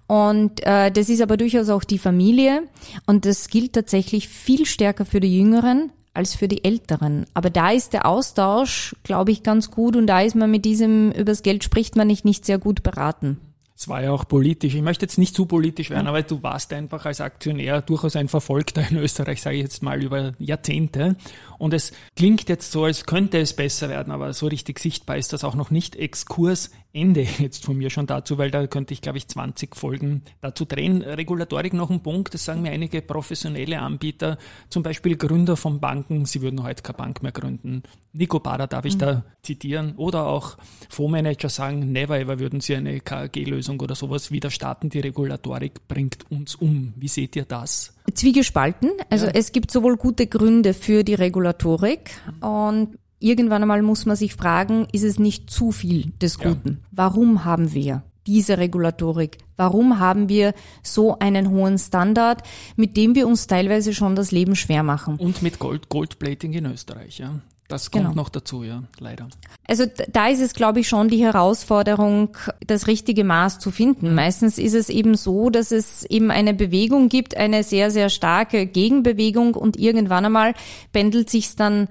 Und 0.08 0.66
äh, 0.66 0.92
das 0.92 1.10
ist 1.10 1.22
aber 1.22 1.38
durchaus 1.38 1.70
auch 1.70 1.84
die 1.84 1.98
Familie. 1.98 2.64
Und 3.06 3.26
das 3.26 3.50
gilt 3.50 3.74
tatsächlich 3.74 4.28
viel 4.28 4.66
stärker 4.66 5.06
für 5.06 5.20
die 5.20 5.38
Jüngeren 5.38 5.92
als 6.14 6.36
für 6.36 6.48
die 6.48 6.64
Älteren. 6.64 7.26
Aber 7.34 7.50
da 7.50 7.72
ist 7.72 7.94
der 7.94 8.06
Austausch, 8.06 8.96
glaube 9.04 9.32
ich, 9.32 9.44
ganz 9.44 9.72
gut. 9.72 9.96
Und 9.96 10.08
da 10.08 10.22
ist 10.22 10.36
man 10.36 10.52
mit 10.52 10.66
diesem, 10.66 11.12
übers 11.12 11.44
Geld 11.44 11.64
spricht 11.64 11.96
man 11.96 12.08
nicht, 12.08 12.26
nicht 12.26 12.46
sehr 12.46 12.58
gut 12.58 12.84
beraten. 12.84 13.40
Es 13.82 13.88
war 13.88 14.04
ja 14.04 14.12
auch 14.12 14.28
politisch. 14.28 14.76
Ich 14.76 14.84
möchte 14.84 15.06
jetzt 15.06 15.18
nicht 15.18 15.36
zu 15.36 15.48
politisch 15.48 15.90
werden, 15.90 16.06
aber 16.06 16.22
du 16.22 16.44
warst 16.44 16.72
einfach 16.72 17.08
als 17.08 17.20
Aktionär 17.20 17.82
durchaus 17.82 18.16
ein 18.16 18.28
Verfolgter 18.28 18.88
in 18.88 18.98
Österreich, 18.98 19.42
sage 19.42 19.56
ich 19.56 19.64
jetzt 19.64 19.82
mal, 19.82 20.04
über 20.04 20.34
Jahrzehnte. 20.38 21.16
Und 21.58 21.74
es 21.74 21.92
klingt 22.16 22.48
jetzt 22.48 22.72
so, 22.72 22.84
als 22.84 23.08
könnte 23.08 23.40
es 23.40 23.56
besser 23.56 23.90
werden, 23.90 24.14
aber 24.14 24.34
so 24.34 24.46
richtig 24.46 24.78
sichtbar 24.78 25.18
ist 25.18 25.34
das 25.34 25.44
auch 25.44 25.56
noch 25.56 25.72
nicht. 25.72 25.96
Exkurs 25.96 26.70
Ende 26.94 27.22
jetzt 27.40 27.66
von 27.66 27.78
mir 27.78 27.90
schon 27.90 28.08
dazu, 28.08 28.38
weil 28.38 28.52
da 28.52 28.68
könnte 28.68 28.94
ich, 28.94 29.02
glaube 29.02 29.18
ich, 29.18 29.28
20 29.28 29.76
Folgen 29.76 30.24
dazu 30.42 30.66
drehen. 30.66 31.02
Regulatorik 31.02 31.74
noch 31.74 31.90
ein 31.90 32.04
Punkt, 32.04 32.34
das 32.34 32.46
sagen 32.46 32.62
mir 32.62 32.72
einige 32.72 33.02
professionelle 33.02 33.80
Anbieter, 33.80 34.38
zum 34.70 34.84
Beispiel 34.84 35.16
Gründer 35.16 35.58
von 35.58 35.80
Banken, 35.80 36.26
sie 36.26 36.42
würden 36.42 36.64
heute 36.64 36.84
keine 36.84 36.98
Bank 36.98 37.24
mehr 37.24 37.32
gründen. 37.32 37.84
Nico 38.14 38.40
Bader 38.40 38.68
darf 38.68 38.86
ich 38.86 38.96
mhm. 38.96 39.00
da 39.00 39.24
zitieren. 39.42 39.96
Oder 39.96 40.28
auch 40.28 40.58
Fondsmanager 40.90 41.50
sagen, 41.50 41.92
never 41.92 42.20
ever 42.20 42.40
würden 42.40 42.60
sie 42.60 42.76
eine 42.76 43.00
KG-Lösung 43.00 43.80
oder 43.80 43.96
sowas 43.96 44.32
wieder 44.32 44.50
starten. 44.50 44.90
Die 44.90 45.00
Regulatorik 45.00 45.88
bringt 45.88 46.30
uns 46.30 46.56
um. 46.56 46.94
Wie 46.98 47.08
seht 47.08 47.36
ihr 47.36 47.46
das? 47.46 47.94
Zwiegespalten. 48.14 48.92
Also 49.10 49.28
ja. 49.28 49.32
es 49.34 49.52
gibt 49.52 49.72
sowohl 49.72 49.96
gute 49.96 50.28
Gründe 50.28 50.74
für 50.74 51.04
die 51.04 51.14
Regulatorik 51.14 52.12
und 52.42 52.98
irgendwann 53.22 53.62
einmal 53.62 53.82
muss 53.82 54.06
man 54.06 54.16
sich 54.16 54.36
fragen, 54.36 54.88
ist 54.92 55.04
es 55.04 55.20
nicht 55.20 55.50
zu 55.50 55.72
viel 55.72 56.12
des 56.22 56.40
Guten? 56.40 56.80
Ja. 56.82 56.88
Warum 56.92 57.46
haben 57.46 57.74
wir 57.74 58.04
diese 58.28 58.58
Regulatorik? 58.58 59.38
Warum 59.58 60.00
haben 60.00 60.30
wir 60.30 60.54
so 60.84 61.20
einen 61.20 61.50
hohen 61.50 61.78
Standard, 61.78 62.44
mit 62.76 62.98
dem 62.98 63.16
wir 63.16 63.28
uns 63.28 63.48
teilweise 63.48 63.94
schon 63.94 64.16
das 64.16 64.32
Leben 64.32 64.56
schwer 64.56 64.84
machen? 64.84 65.18
Und 65.18 65.42
mit 65.42 65.60
Gold, 65.60 65.90
Goldplating 65.90 66.54
in 66.54 66.66
Österreich, 66.66 67.20
ja. 67.20 67.40
Das 67.72 67.90
kommt 67.90 68.04
genau. 68.04 68.16
noch 68.16 68.28
dazu, 68.28 68.64
ja, 68.64 68.84
leider. 69.00 69.30
Also 69.66 69.86
da 70.12 70.28
ist 70.28 70.42
es, 70.42 70.54
glaube 70.54 70.82
ich, 70.82 70.90
schon 70.90 71.08
die 71.08 71.24
Herausforderung, 71.24 72.36
das 72.68 72.88
richtige 72.88 73.24
Maß 73.24 73.60
zu 73.60 73.72
finden. 73.72 74.14
Meistens 74.14 74.58
ist 74.58 74.74
es 74.74 74.90
eben 74.90 75.16
so, 75.16 75.50
dass 75.50 75.72
es 75.72 76.04
eben 76.04 76.32
eine 76.32 76.54
Bewegung 76.54 77.08
gibt, 77.08 77.38
eine 77.38 77.64
sehr, 77.64 77.90
sehr 77.90 78.10
starke 78.10 78.66
Gegenbewegung 78.66 79.56
und 79.56 79.80
irgendwann 79.80 80.26
einmal 80.26 80.54
pendelt 80.92 81.30
sich's 81.30 81.56
dann 81.56 81.88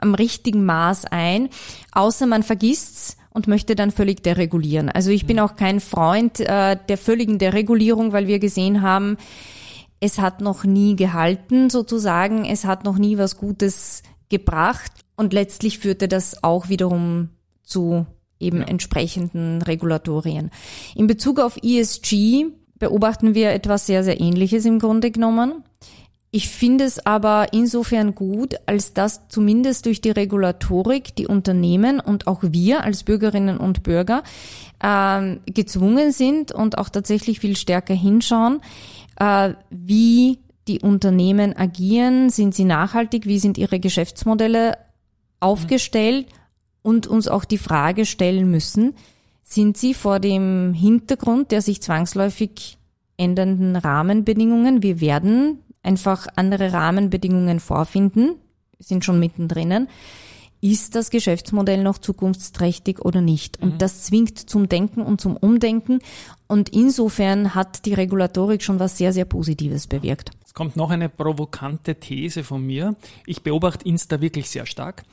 am 0.00 0.14
richtigen 0.14 0.64
Maß 0.64 1.06
ein, 1.06 1.48
außer 1.92 2.26
man 2.26 2.42
vergisst's 2.42 3.16
und 3.30 3.48
möchte 3.48 3.74
dann 3.74 3.90
völlig 3.90 4.22
deregulieren. 4.22 4.88
Also 4.88 5.10
ich 5.10 5.26
bin 5.26 5.36
mhm. 5.36 5.42
auch 5.42 5.56
kein 5.56 5.80
Freund 5.80 6.40
äh, 6.40 6.76
der 6.88 6.98
völligen 6.98 7.38
Deregulierung, 7.38 8.12
weil 8.12 8.26
wir 8.26 8.38
gesehen 8.38 8.82
haben, 8.82 9.16
es 10.00 10.18
hat 10.18 10.40
noch 10.40 10.64
nie 10.64 10.96
gehalten 10.96 11.70
sozusagen, 11.70 12.44
es 12.44 12.64
hat 12.64 12.84
noch 12.84 12.98
nie 12.98 13.18
was 13.18 13.36
Gutes 13.36 14.02
gebracht 14.28 14.92
und 15.16 15.32
letztlich 15.32 15.78
führte 15.78 16.08
das 16.08 16.42
auch 16.44 16.68
wiederum 16.68 17.30
zu 17.62 18.06
eben 18.38 18.58
ja. 18.58 18.64
entsprechenden 18.64 19.62
Regulatorien. 19.62 20.50
In 20.94 21.06
Bezug 21.06 21.40
auf 21.40 21.56
ESG 21.62 22.46
beobachten 22.78 23.34
wir 23.34 23.52
etwas 23.52 23.86
sehr, 23.86 24.04
sehr 24.04 24.20
Ähnliches 24.20 24.64
im 24.64 24.78
Grunde 24.78 25.10
genommen. 25.10 25.64
Ich 26.36 26.48
finde 26.48 26.82
es 26.82 27.06
aber 27.06 27.52
insofern 27.52 28.16
gut, 28.16 28.56
als 28.66 28.92
dass 28.92 29.28
zumindest 29.28 29.86
durch 29.86 30.00
die 30.00 30.10
Regulatorik 30.10 31.14
die 31.14 31.28
Unternehmen 31.28 32.00
und 32.00 32.26
auch 32.26 32.40
wir 32.42 32.82
als 32.82 33.04
Bürgerinnen 33.04 33.56
und 33.56 33.84
Bürger 33.84 34.24
äh, 34.82 35.36
gezwungen 35.46 36.10
sind 36.10 36.50
und 36.50 36.76
auch 36.76 36.88
tatsächlich 36.88 37.38
viel 37.38 37.54
stärker 37.56 37.94
hinschauen, 37.94 38.60
äh, 39.20 39.52
wie 39.70 40.40
die 40.66 40.80
Unternehmen 40.80 41.56
agieren, 41.56 42.30
sind 42.30 42.52
sie 42.52 42.64
nachhaltig, 42.64 43.26
wie 43.26 43.38
sind 43.38 43.56
ihre 43.56 43.78
Geschäftsmodelle 43.78 44.76
aufgestellt? 45.38 46.26
Und 46.82 47.06
uns 47.06 47.28
auch 47.28 47.44
die 47.44 47.58
Frage 47.58 48.06
stellen 48.06 48.50
müssen, 48.50 48.94
sind 49.44 49.76
sie 49.76 49.94
vor 49.94 50.18
dem 50.18 50.74
Hintergrund 50.74 51.52
der 51.52 51.62
sich 51.62 51.80
zwangsläufig 51.80 52.76
ändernden 53.16 53.76
Rahmenbedingungen, 53.76 54.82
wir 54.82 55.00
werden 55.00 55.60
einfach 55.84 56.26
andere 56.36 56.72
Rahmenbedingungen 56.72 57.60
vorfinden, 57.60 58.36
sind 58.78 59.04
schon 59.04 59.18
mittendrin. 59.18 59.88
Ist 60.60 60.94
das 60.94 61.10
Geschäftsmodell 61.10 61.82
noch 61.82 61.98
zukunftsträchtig 61.98 63.00
oder 63.00 63.20
nicht? 63.20 63.60
Und 63.60 63.74
mhm. 63.74 63.78
das 63.78 64.04
zwingt 64.04 64.38
zum 64.38 64.66
Denken 64.66 65.02
und 65.02 65.20
zum 65.20 65.36
Umdenken. 65.36 65.98
Und 66.46 66.70
insofern 66.70 67.54
hat 67.54 67.84
die 67.84 67.92
Regulatorik 67.92 68.62
schon 68.62 68.80
was 68.80 68.96
sehr, 68.96 69.12
sehr 69.12 69.26
Positives 69.26 69.86
bewirkt. 69.86 70.30
Es 70.46 70.54
kommt 70.54 70.74
noch 70.74 70.90
eine 70.90 71.10
provokante 71.10 71.96
These 71.96 72.44
von 72.44 72.64
mir. 72.64 72.96
Ich 73.26 73.42
beobachte 73.42 73.86
Insta 73.86 74.22
wirklich 74.22 74.48
sehr 74.48 74.64
stark. 74.64 75.04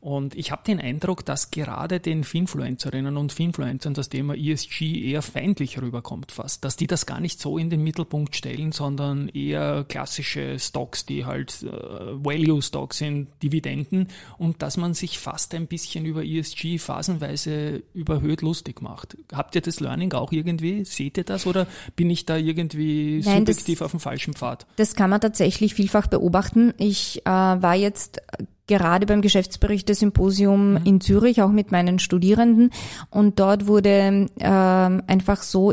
Und 0.00 0.34
ich 0.34 0.50
habe 0.50 0.62
den 0.66 0.80
Eindruck, 0.80 1.26
dass 1.26 1.50
gerade 1.50 2.00
den 2.00 2.24
Finfluencerinnen 2.24 3.16
und 3.18 3.32
Finfluencern 3.32 3.92
das 3.92 4.08
Thema 4.08 4.34
ESG 4.34 5.10
eher 5.10 5.20
feindlich 5.20 5.80
rüberkommt 5.80 6.32
fast. 6.32 6.64
Dass 6.64 6.76
die 6.76 6.86
das 6.86 7.04
gar 7.04 7.20
nicht 7.20 7.38
so 7.38 7.58
in 7.58 7.68
den 7.68 7.82
Mittelpunkt 7.82 8.34
stellen, 8.34 8.72
sondern 8.72 9.28
eher 9.28 9.84
klassische 9.88 10.58
Stocks, 10.58 11.04
die 11.04 11.26
halt 11.26 11.62
äh, 11.62 11.68
Value-Stocks 11.68 12.98
sind, 12.98 13.28
Dividenden 13.42 14.08
und 14.38 14.62
dass 14.62 14.78
man 14.78 14.94
sich 14.94 15.18
fast 15.18 15.54
ein 15.54 15.66
bisschen 15.66 16.06
über 16.06 16.24
ESG 16.24 16.78
phasenweise 16.78 17.82
überhöht 17.92 18.40
lustig 18.40 18.80
macht. 18.80 19.18
Habt 19.32 19.54
ihr 19.54 19.60
das 19.60 19.80
Learning 19.80 20.12
auch 20.14 20.32
irgendwie? 20.32 20.84
Seht 20.86 21.18
ihr 21.18 21.24
das 21.24 21.46
oder 21.46 21.66
bin 21.94 22.08
ich 22.08 22.24
da 22.24 22.36
irgendwie 22.36 23.20
Nein, 23.24 23.44
subjektiv 23.44 23.80
das, 23.80 23.86
auf 23.86 23.90
dem 23.90 24.00
falschen 24.00 24.32
Pfad? 24.32 24.66
Das 24.76 24.94
kann 24.94 25.10
man 25.10 25.20
tatsächlich 25.20 25.74
vielfach 25.74 26.06
beobachten. 26.06 26.72
Ich 26.78 27.20
äh, 27.26 27.30
war 27.30 27.74
jetzt 27.74 28.22
gerade 28.70 29.04
beim 29.04 29.20
Geschäftsberichte-Symposium 29.20 30.70
mhm. 30.70 30.80
in 30.84 31.00
Zürich, 31.00 31.42
auch 31.42 31.50
mit 31.50 31.72
meinen 31.72 31.98
Studierenden. 31.98 32.70
Und 33.10 33.38
dort 33.40 33.66
wurde 33.66 34.28
äh, 34.38 34.44
einfach 34.46 35.42
so 35.42 35.72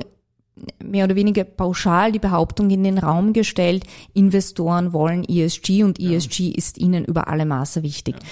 mehr 0.83 1.05
oder 1.05 1.15
weniger 1.15 1.43
pauschal 1.43 2.11
die 2.11 2.19
Behauptung 2.19 2.71
in 2.71 2.83
den 2.83 2.97
Raum 2.97 3.31
gestellt, 3.31 3.85
Investoren 4.13 4.91
wollen 4.91 5.23
ESG 5.23 5.83
und 5.83 5.99
ESG 5.99 6.49
ja. 6.49 6.55
ist 6.55 6.79
ihnen 6.79 7.05
über 7.05 7.27
alle 7.27 7.45
Maße 7.45 7.83
wichtig. 7.83 8.15
Ja. 8.19 8.27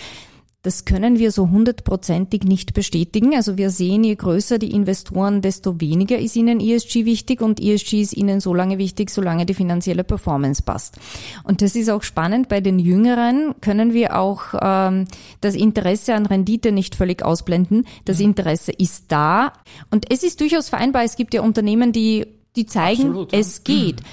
Das 0.65 0.84
können 0.84 1.19
wir 1.19 1.32
so 1.32 1.51
hundertprozentig 1.51 2.41
nicht 2.41 2.73
bestätigen. 2.73 3.36
Also 3.36 3.56
wir 3.56 3.69
sehen, 3.69 4.04
je 4.04 4.15
größer 4.15 4.58
die 4.58 4.71
Investoren, 4.71 5.43
desto 5.43 5.80
weniger 5.80 6.17
ist 6.17 6.36
ihnen 6.36 6.60
ESG 6.60 7.06
wichtig 7.06 7.41
und 7.41 7.62
ESG 7.62 8.01
ist 8.01 8.17
ihnen 8.17 8.39
so 8.39 8.51
lange 8.51 8.80
wichtig, 8.80 9.12
solange 9.12 9.45
die 9.45 9.54
finanzielle 9.54 10.04
Performance 10.04 10.63
passt. 10.63 10.97
Und 11.43 11.62
das 11.62 11.75
ist 11.75 11.88
auch 11.91 12.01
spannend. 12.01 12.49
Bei 12.49 12.62
den 12.62 12.80
Jüngeren 12.80 13.54
können 13.62 13.93
wir 13.93 14.17
auch 14.17 14.56
ähm, 14.60 15.06
das 15.39 15.54
Interesse 15.54 16.15
an 16.15 16.25
Rendite 16.25 16.71
nicht 16.71 16.95
völlig 16.95 17.23
ausblenden. 17.23 17.86
Das 18.06 18.17
mhm. 18.17 18.25
Interesse 18.25 18.71
ist 18.71 19.06
da 19.10 19.54
und 19.91 20.12
es 20.12 20.23
ist 20.23 20.41
durchaus 20.41 20.69
vereinbar. 20.69 21.04
Es 21.04 21.15
gibt 21.15 21.36
ja 21.36 21.43
Unternehmen, 21.43 21.91
die 21.91 22.25
die 22.56 22.65
zeigen, 22.65 23.10
Absolut, 23.10 23.34
ja. 23.34 23.39
es 23.39 23.63
geht. 23.63 23.99
Mhm. 23.99 24.06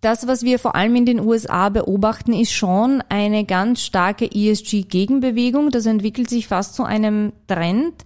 Das, 0.00 0.28
was 0.28 0.44
wir 0.44 0.60
vor 0.60 0.76
allem 0.76 0.94
in 0.94 1.06
den 1.06 1.20
USA 1.20 1.70
beobachten, 1.70 2.32
ist 2.32 2.52
schon 2.52 3.02
eine 3.08 3.44
ganz 3.44 3.82
starke 3.82 4.30
ESG-Gegenbewegung. 4.30 5.70
Das 5.70 5.86
entwickelt 5.86 6.30
sich 6.30 6.46
fast 6.46 6.74
zu 6.74 6.84
einem 6.84 7.32
Trend. 7.48 8.04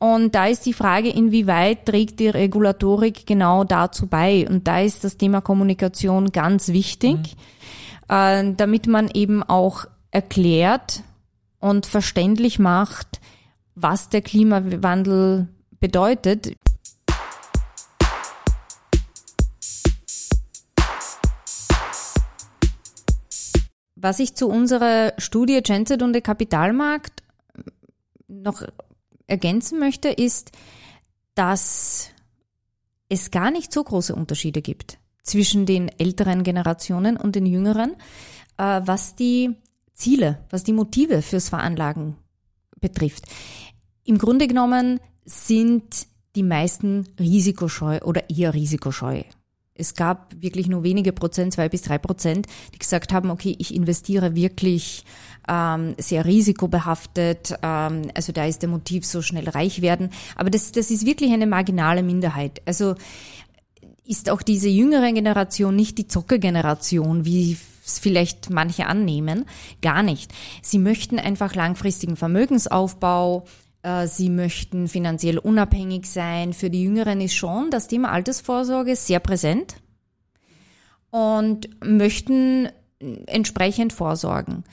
Und 0.00 0.34
da 0.34 0.46
ist 0.46 0.66
die 0.66 0.72
Frage, 0.72 1.10
inwieweit 1.10 1.86
trägt 1.86 2.20
die 2.20 2.28
Regulatorik 2.28 3.26
genau 3.26 3.64
dazu 3.64 4.06
bei? 4.06 4.48
Und 4.48 4.66
da 4.66 4.80
ist 4.80 5.04
das 5.04 5.18
Thema 5.18 5.40
Kommunikation 5.40 6.32
ganz 6.32 6.68
wichtig, 6.68 7.36
mhm. 8.08 8.14
äh, 8.14 8.54
damit 8.56 8.86
man 8.88 9.08
eben 9.12 9.42
auch 9.42 9.84
erklärt 10.10 11.02
und 11.60 11.86
verständlich 11.86 12.58
macht, 12.58 13.20
was 13.74 14.08
der 14.08 14.22
Klimawandel 14.22 15.48
bedeutet. 15.78 16.54
Was 24.02 24.18
ich 24.18 24.34
zu 24.34 24.48
unserer 24.48 25.12
Studie 25.18 25.60
Genset 25.62 26.02
und 26.02 26.14
der 26.14 26.22
Kapitalmarkt 26.22 27.22
noch 28.28 28.62
ergänzen 29.26 29.78
möchte, 29.78 30.08
ist, 30.08 30.52
dass 31.34 32.08
es 33.10 33.30
gar 33.30 33.50
nicht 33.50 33.72
so 33.72 33.84
große 33.84 34.14
Unterschiede 34.14 34.62
gibt 34.62 34.98
zwischen 35.22 35.66
den 35.66 35.90
älteren 35.98 36.44
Generationen 36.44 37.18
und 37.18 37.36
den 37.36 37.44
jüngeren, 37.44 37.92
äh, 38.56 38.80
was 38.84 39.16
die 39.16 39.56
Ziele, 39.92 40.46
was 40.48 40.64
die 40.64 40.72
Motive 40.72 41.20
fürs 41.20 41.50
Veranlagen 41.50 42.16
betrifft. 42.80 43.24
Im 44.04 44.16
Grunde 44.16 44.46
genommen 44.46 45.00
sind 45.26 46.06
die 46.36 46.42
meisten 46.42 47.06
risikoscheu 47.18 47.98
oder 48.00 48.30
eher 48.30 48.54
risikoscheu 48.54 49.24
Es 49.80 49.94
gab 49.94 50.34
wirklich 50.40 50.68
nur 50.68 50.82
wenige 50.82 51.12
Prozent, 51.12 51.54
zwei 51.54 51.68
bis 51.68 51.82
drei 51.82 51.98
Prozent, 51.98 52.46
die 52.74 52.78
gesagt 52.78 53.12
haben, 53.12 53.30
okay, 53.30 53.56
ich 53.58 53.74
investiere 53.74 54.34
wirklich 54.34 55.04
ähm, 55.48 55.94
sehr 55.98 56.24
risikobehaftet. 56.24 57.54
Ähm, 57.62 58.10
also 58.14 58.32
da 58.32 58.44
ist 58.44 58.62
der 58.62 58.68
Motiv 58.68 59.04
so 59.04 59.22
schnell 59.22 59.48
reich 59.48 59.82
werden. 59.82 60.10
Aber 60.36 60.50
das, 60.50 60.72
das 60.72 60.90
ist 60.90 61.06
wirklich 61.06 61.32
eine 61.32 61.46
marginale 61.46 62.02
Minderheit. 62.02 62.62
Also 62.66 62.94
ist 64.06 64.28
auch 64.28 64.42
diese 64.42 64.68
jüngere 64.68 65.12
Generation 65.12 65.76
nicht 65.76 65.96
die 65.98 66.08
Zockergeneration, 66.08 67.24
wie 67.24 67.56
es 67.84 67.98
vielleicht 67.98 68.50
manche 68.50 68.86
annehmen. 68.86 69.44
Gar 69.82 70.02
nicht. 70.02 70.32
Sie 70.62 70.78
möchten 70.78 71.18
einfach 71.18 71.54
langfristigen 71.54 72.16
Vermögensaufbau, 72.16 73.46
Sie 74.06 74.28
möchten 74.28 74.88
finanziell 74.88 75.38
unabhängig 75.38 76.06
sein. 76.06 76.52
Für 76.52 76.68
die 76.68 76.82
Jüngeren 76.82 77.20
ist 77.22 77.34
schon 77.34 77.70
das 77.70 77.88
Thema 77.88 78.12
Altersvorsorge 78.12 78.94
sehr 78.94 79.20
präsent 79.20 79.76
und 81.10 81.70
möchten 81.82 82.68
entsprechend 83.26 83.92
vorsorgen. 83.92 84.64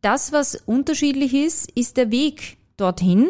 Das, 0.00 0.32
was 0.32 0.56
unterschiedlich 0.56 1.34
ist, 1.34 1.70
ist 1.72 1.96
der 1.96 2.10
Weg 2.10 2.56
dorthin, 2.76 3.28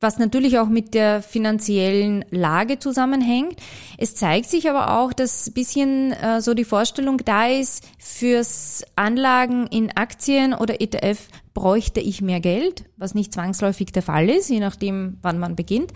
was 0.00 0.18
natürlich 0.18 0.58
auch 0.58 0.68
mit 0.68 0.94
der 0.94 1.22
finanziellen 1.22 2.24
Lage 2.30 2.80
zusammenhängt. 2.80 3.60
Es 3.98 4.16
zeigt 4.16 4.50
sich 4.50 4.68
aber 4.68 4.98
auch, 4.98 5.12
dass 5.12 5.50
bisschen 5.50 6.12
äh, 6.12 6.40
so 6.40 6.54
die 6.54 6.64
Vorstellung 6.64 7.18
da 7.18 7.46
ist, 7.46 7.88
fürs 7.98 8.84
Anlagen 8.96 9.68
in 9.68 9.92
Aktien 9.96 10.54
oder 10.54 10.80
ETF 10.80 11.28
bräuchte 11.54 12.00
ich 12.00 12.22
mehr 12.22 12.40
Geld, 12.40 12.84
was 12.96 13.14
nicht 13.14 13.32
zwangsläufig 13.32 13.92
der 13.92 14.02
Fall 14.02 14.28
ist, 14.28 14.48
je 14.48 14.60
nachdem, 14.60 15.18
wann 15.22 15.38
man 15.38 15.56
beginnt. 15.56 15.92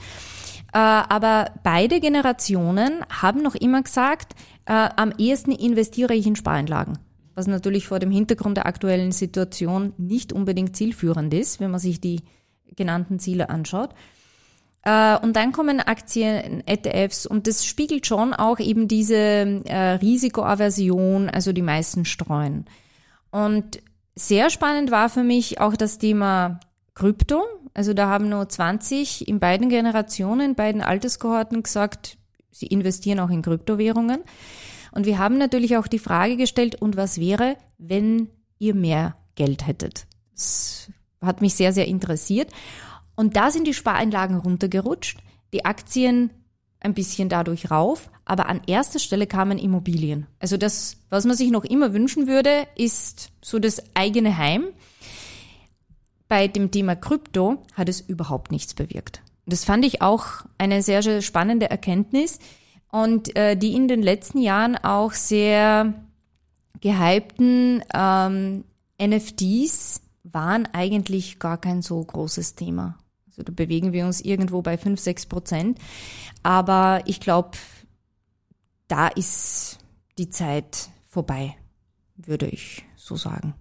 Äh, 0.73 0.79
aber 0.79 1.53
beide 1.62 2.01
Generationen 2.01 3.05
haben 3.09 3.42
noch 3.42 3.55
immer 3.55 3.83
gesagt, 3.83 4.35
äh, 4.66 4.73
am 4.97 5.12
ehesten 5.16 5.53
investiere 5.53 6.14
ich 6.14 6.27
in 6.27 6.37
Spareinlagen 6.37 6.99
was 7.38 7.47
natürlich 7.47 7.87
vor 7.87 7.99
dem 7.99 8.11
Hintergrund 8.11 8.57
der 8.57 8.64
aktuellen 8.64 9.12
Situation 9.12 9.92
nicht 9.99 10.33
unbedingt 10.33 10.75
zielführend 10.75 11.35
ist, 11.35 11.61
wenn 11.61 11.71
man 11.71 11.81
sich 11.81 12.01
die 12.01 12.23
genannten 12.77 13.19
Ziele 13.19 13.51
anschaut. 13.51 13.90
Äh, 14.85 15.19
und 15.19 15.37
dann 15.37 15.53
kommen 15.53 15.81
Aktien, 15.81 16.66
ETFs 16.66 17.27
und 17.27 17.47
das 17.47 17.66
spiegelt 17.66 18.07
schon 18.07 18.33
auch 18.33 18.59
eben 18.59 18.88
diese 18.88 19.62
Risikoaversion, 20.01 21.29
also 21.29 21.53
die 21.53 21.61
meisten 21.61 22.07
streuen. 22.07 22.64
Und 23.31 23.83
sehr 24.16 24.50
spannend 24.50 24.90
war 24.90 25.09
für 25.09 25.22
mich 25.22 25.61
auch 25.61 25.76
das 25.76 25.98
Thema 25.98 26.59
Krypto. 26.94 27.44
Also 27.74 27.92
da 27.92 28.09
haben 28.09 28.29
nur 28.29 28.48
20 28.48 29.29
in 29.29 29.38
beiden 29.38 29.68
Generationen, 29.68 30.55
beiden 30.55 30.81
Alterskohorten 30.81 31.62
gesagt, 31.62 32.16
sie 32.50 32.66
investieren 32.66 33.20
auch 33.20 33.31
in 33.31 33.42
Kryptowährungen. 33.42 34.22
Und 34.92 35.05
wir 35.05 35.18
haben 35.18 35.37
natürlich 35.37 35.76
auch 35.76 35.87
die 35.87 35.98
Frage 35.98 36.38
gestellt, 36.38 36.81
und 36.81 36.96
was 36.96 37.20
wäre, 37.20 37.57
wenn 37.76 38.31
ihr 38.59 38.74
mehr 38.74 39.16
Geld 39.35 39.66
hättet? 39.66 40.07
Das 40.33 40.90
hat 41.20 41.42
mich 41.42 41.55
sehr, 41.55 41.74
sehr 41.74 41.87
interessiert. 41.87 42.50
Und 43.14 43.37
da 43.37 43.50
sind 43.50 43.66
die 43.66 43.74
Spareinlagen 43.74 44.38
runtergerutscht, 44.38 45.18
die 45.52 45.66
Aktien 45.66 46.31
ein 46.87 46.94
bisschen 46.94 47.29
dadurch 47.29 47.70
rauf, 47.70 48.09
aber 48.25 48.49
an 48.49 48.62
erster 48.66 48.99
Stelle 48.99 49.27
kamen 49.27 49.59
Immobilien. 49.59 50.27
Also 50.38 50.57
das, 50.57 50.96
was 51.11 51.27
man 51.27 51.37
sich 51.37 51.51
noch 51.51 51.64
immer 51.64 51.92
wünschen 51.92 52.27
würde, 52.27 52.66
ist 52.77 53.31
so 53.42 53.59
das 53.59 53.83
eigene 53.94 54.38
Heim. 54.38 54.68
Bei 56.29 56.49
dem 56.49 56.70
Thema 56.70 56.96
Krypto 56.96 57.59
hat 57.75 57.88
es 57.88 58.01
überhaupt 58.01 58.51
nichts 58.51 58.75
bewirkt. 58.75 59.20
Das 59.44 59.64
fand 59.64 59.85
ich 59.85 60.03
auch 60.03 60.27
eine 60.59 60.83
sehr, 60.83 61.03
sehr 61.03 61.22
spannende 61.22 61.70
Erkenntnis 61.70 62.38
und 62.90 63.37
äh, 63.37 63.57
die 63.57 63.75
in 63.75 63.88
den 63.88 64.03
letzten 64.03 64.38
Jahren 64.38 64.77
auch 64.77 65.12
sehr 65.12 65.94
gehypten 66.81 67.83
ähm, 67.94 68.64
NFTs 69.01 70.03
waren 70.25 70.66
eigentlich 70.72 71.38
gar 71.38 71.59
kein 71.59 71.83
so 71.83 72.03
großes 72.03 72.55
Thema. 72.55 72.99
Also 73.37 73.44
da 73.44 73.53
bewegen 73.53 73.92
wir 73.92 74.07
uns 74.07 74.20
irgendwo 74.20 74.62
bei 74.62 74.79
5, 74.79 74.99
6 74.99 75.27
Prozent. 75.27 75.79
Aber 76.42 77.03
ich 77.05 77.20
glaube, 77.20 77.59
da 78.88 79.09
ist 79.09 79.79
die 80.16 80.31
Zeit 80.31 80.88
vorbei, 81.07 81.57
würde 82.16 82.46
ich 82.46 82.85
so 82.96 83.16
sagen. 83.16 83.55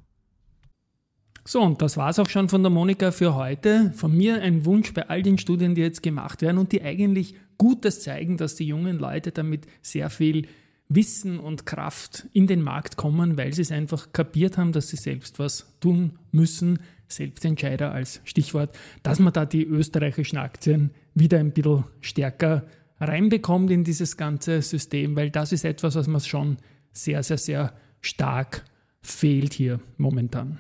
So, 1.48 1.62
und 1.62 1.82
das 1.82 1.96
war's 1.98 2.18
auch 2.18 2.30
schon 2.30 2.50
von 2.50 2.64
der 2.64 2.72
Monika 2.72 3.12
für 3.12 3.36
heute. 3.36 3.92
Von 3.96 4.16
mir 4.16 4.42
ein 4.42 4.66
Wunsch 4.66 4.94
bei 4.94 5.10
all 5.10 5.22
den 5.22 5.38
Studien, 5.38 5.76
die 5.76 5.82
jetzt 5.82 6.02
gemacht 6.02 6.42
werden 6.42 6.58
und 6.58 6.72
die 6.72 6.82
eigentlich 6.82 7.36
Gutes 7.58 8.02
zeigen, 8.02 8.38
dass 8.38 8.56
die 8.56 8.66
jungen 8.66 8.98
Leute 8.98 9.32
damit 9.32 9.68
sehr 9.82 10.10
viel 10.10 10.48
Wissen 10.88 11.40
und 11.40 11.66
Kraft 11.66 12.28
in 12.32 12.48
den 12.48 12.62
Markt 12.62 12.98
kommen, 12.98 13.38
weil 13.38 13.54
sie 13.54 13.62
es 13.62 13.72
einfach 13.72 14.12
kapiert 14.12 14.58
haben, 14.58 14.72
dass 14.72 14.90
sie 14.90 14.98
selbst 14.98 15.40
was 15.40 15.68
tun 15.80 16.20
müssen. 16.32 16.80
Selbstentscheider 17.08 17.92
als 17.92 18.22
Stichwort, 18.24 18.78
dass 19.04 19.20
man 19.20 19.34
da 19.34 19.46
die 19.46 19.64
österreichischen 19.64 20.38
Aktien 20.38 20.92
wieder 21.14 21.40
ein 21.40 21.52
bisschen 21.52 21.86
stärker 22.02 22.64
reinbekommt 23.00 23.72
in 23.72 23.84
dieses 23.84 24.18
ganze 24.18 24.62
System, 24.62 25.16
weil 25.16 25.30
das 25.30 25.52
ist 25.52 25.66
etwas, 25.66 25.96
was 25.96 26.08
man 26.08 26.22
schon 26.22 26.58
sehr, 26.92 27.24
sehr, 27.24 27.38
sehr 27.38 27.74
stark 28.02 28.64
fehlt 29.02 29.54
hier 29.54 29.80
momentan. 29.98 30.60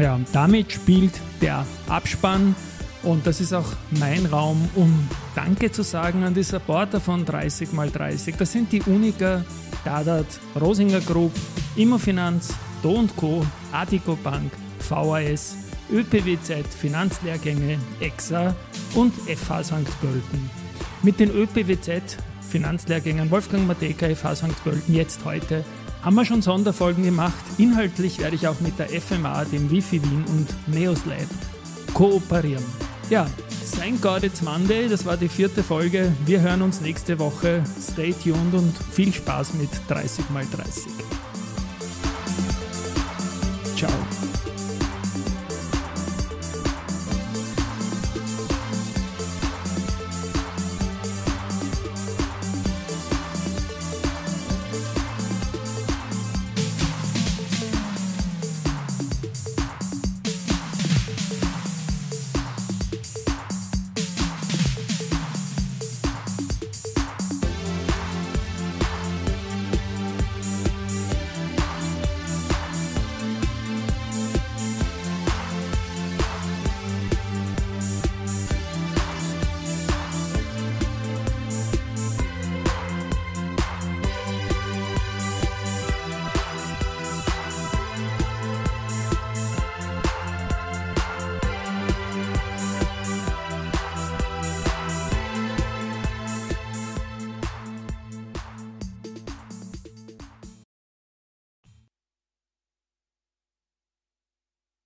Ja, 0.00 0.18
damit 0.32 0.72
spielt 0.72 1.12
der 1.42 1.66
Abspann 1.88 2.56
und 3.04 3.26
das 3.26 3.40
ist 3.40 3.52
auch 3.52 3.66
mein 3.98 4.26
Raum, 4.26 4.68
um 4.74 5.08
Danke 5.34 5.70
zu 5.70 5.82
sagen 5.82 6.24
an 6.24 6.34
die 6.34 6.42
Supporter 6.42 7.00
von 7.00 7.24
30x30. 7.24 8.34
Das 8.38 8.52
sind 8.52 8.72
die 8.72 8.82
Unica, 8.82 9.44
Dadat, 9.84 10.26
Rosinger 10.60 11.00
Group, 11.00 11.32
Immofinanz, 11.76 12.54
Do 12.82 13.06
Co., 13.16 13.44
Adico 13.72 14.16
Bank, 14.16 14.52
VAS, 14.88 15.56
ÖPWZ, 15.90 16.66
Finanzlehrgänge, 16.78 17.78
EXA 18.00 18.54
und 18.94 19.14
FH 19.14 19.64
St. 19.64 20.00
Pölten. 20.00 20.50
Mit 21.02 21.20
den 21.20 21.30
ÖPWZ 21.30 22.16
Finanzlehrgängen 22.48 23.30
Wolfgang 23.30 23.66
Mateka, 23.66 24.14
FH 24.14 24.36
St. 24.36 24.64
Pölten 24.64 24.94
jetzt 24.94 25.24
heute 25.24 25.64
haben 26.02 26.16
wir 26.16 26.24
schon 26.24 26.42
Sonderfolgen 26.42 27.02
gemacht. 27.02 27.42
Inhaltlich 27.56 28.18
werde 28.18 28.36
ich 28.36 28.46
auch 28.46 28.60
mit 28.60 28.78
der 28.78 28.88
FMA, 28.88 29.44
dem 29.46 29.70
Wifi 29.70 30.02
Wien 30.02 30.24
und 30.28 30.74
Neoslab 30.74 31.26
kooperieren. 31.94 32.64
Ja, 33.14 33.28
sein 33.64 34.00
God 34.00 34.24
It's 34.24 34.42
Monday, 34.42 34.88
das 34.88 35.06
war 35.06 35.16
die 35.16 35.28
vierte 35.28 35.62
Folge. 35.62 36.12
Wir 36.26 36.40
hören 36.40 36.62
uns 36.62 36.80
nächste 36.80 37.20
Woche. 37.20 37.62
Stay 37.80 38.12
tuned 38.12 38.52
und 38.54 38.76
viel 38.90 39.14
Spaß 39.14 39.54
mit 39.54 39.70
30x30. 39.88 40.88
Ciao. 43.76 44.13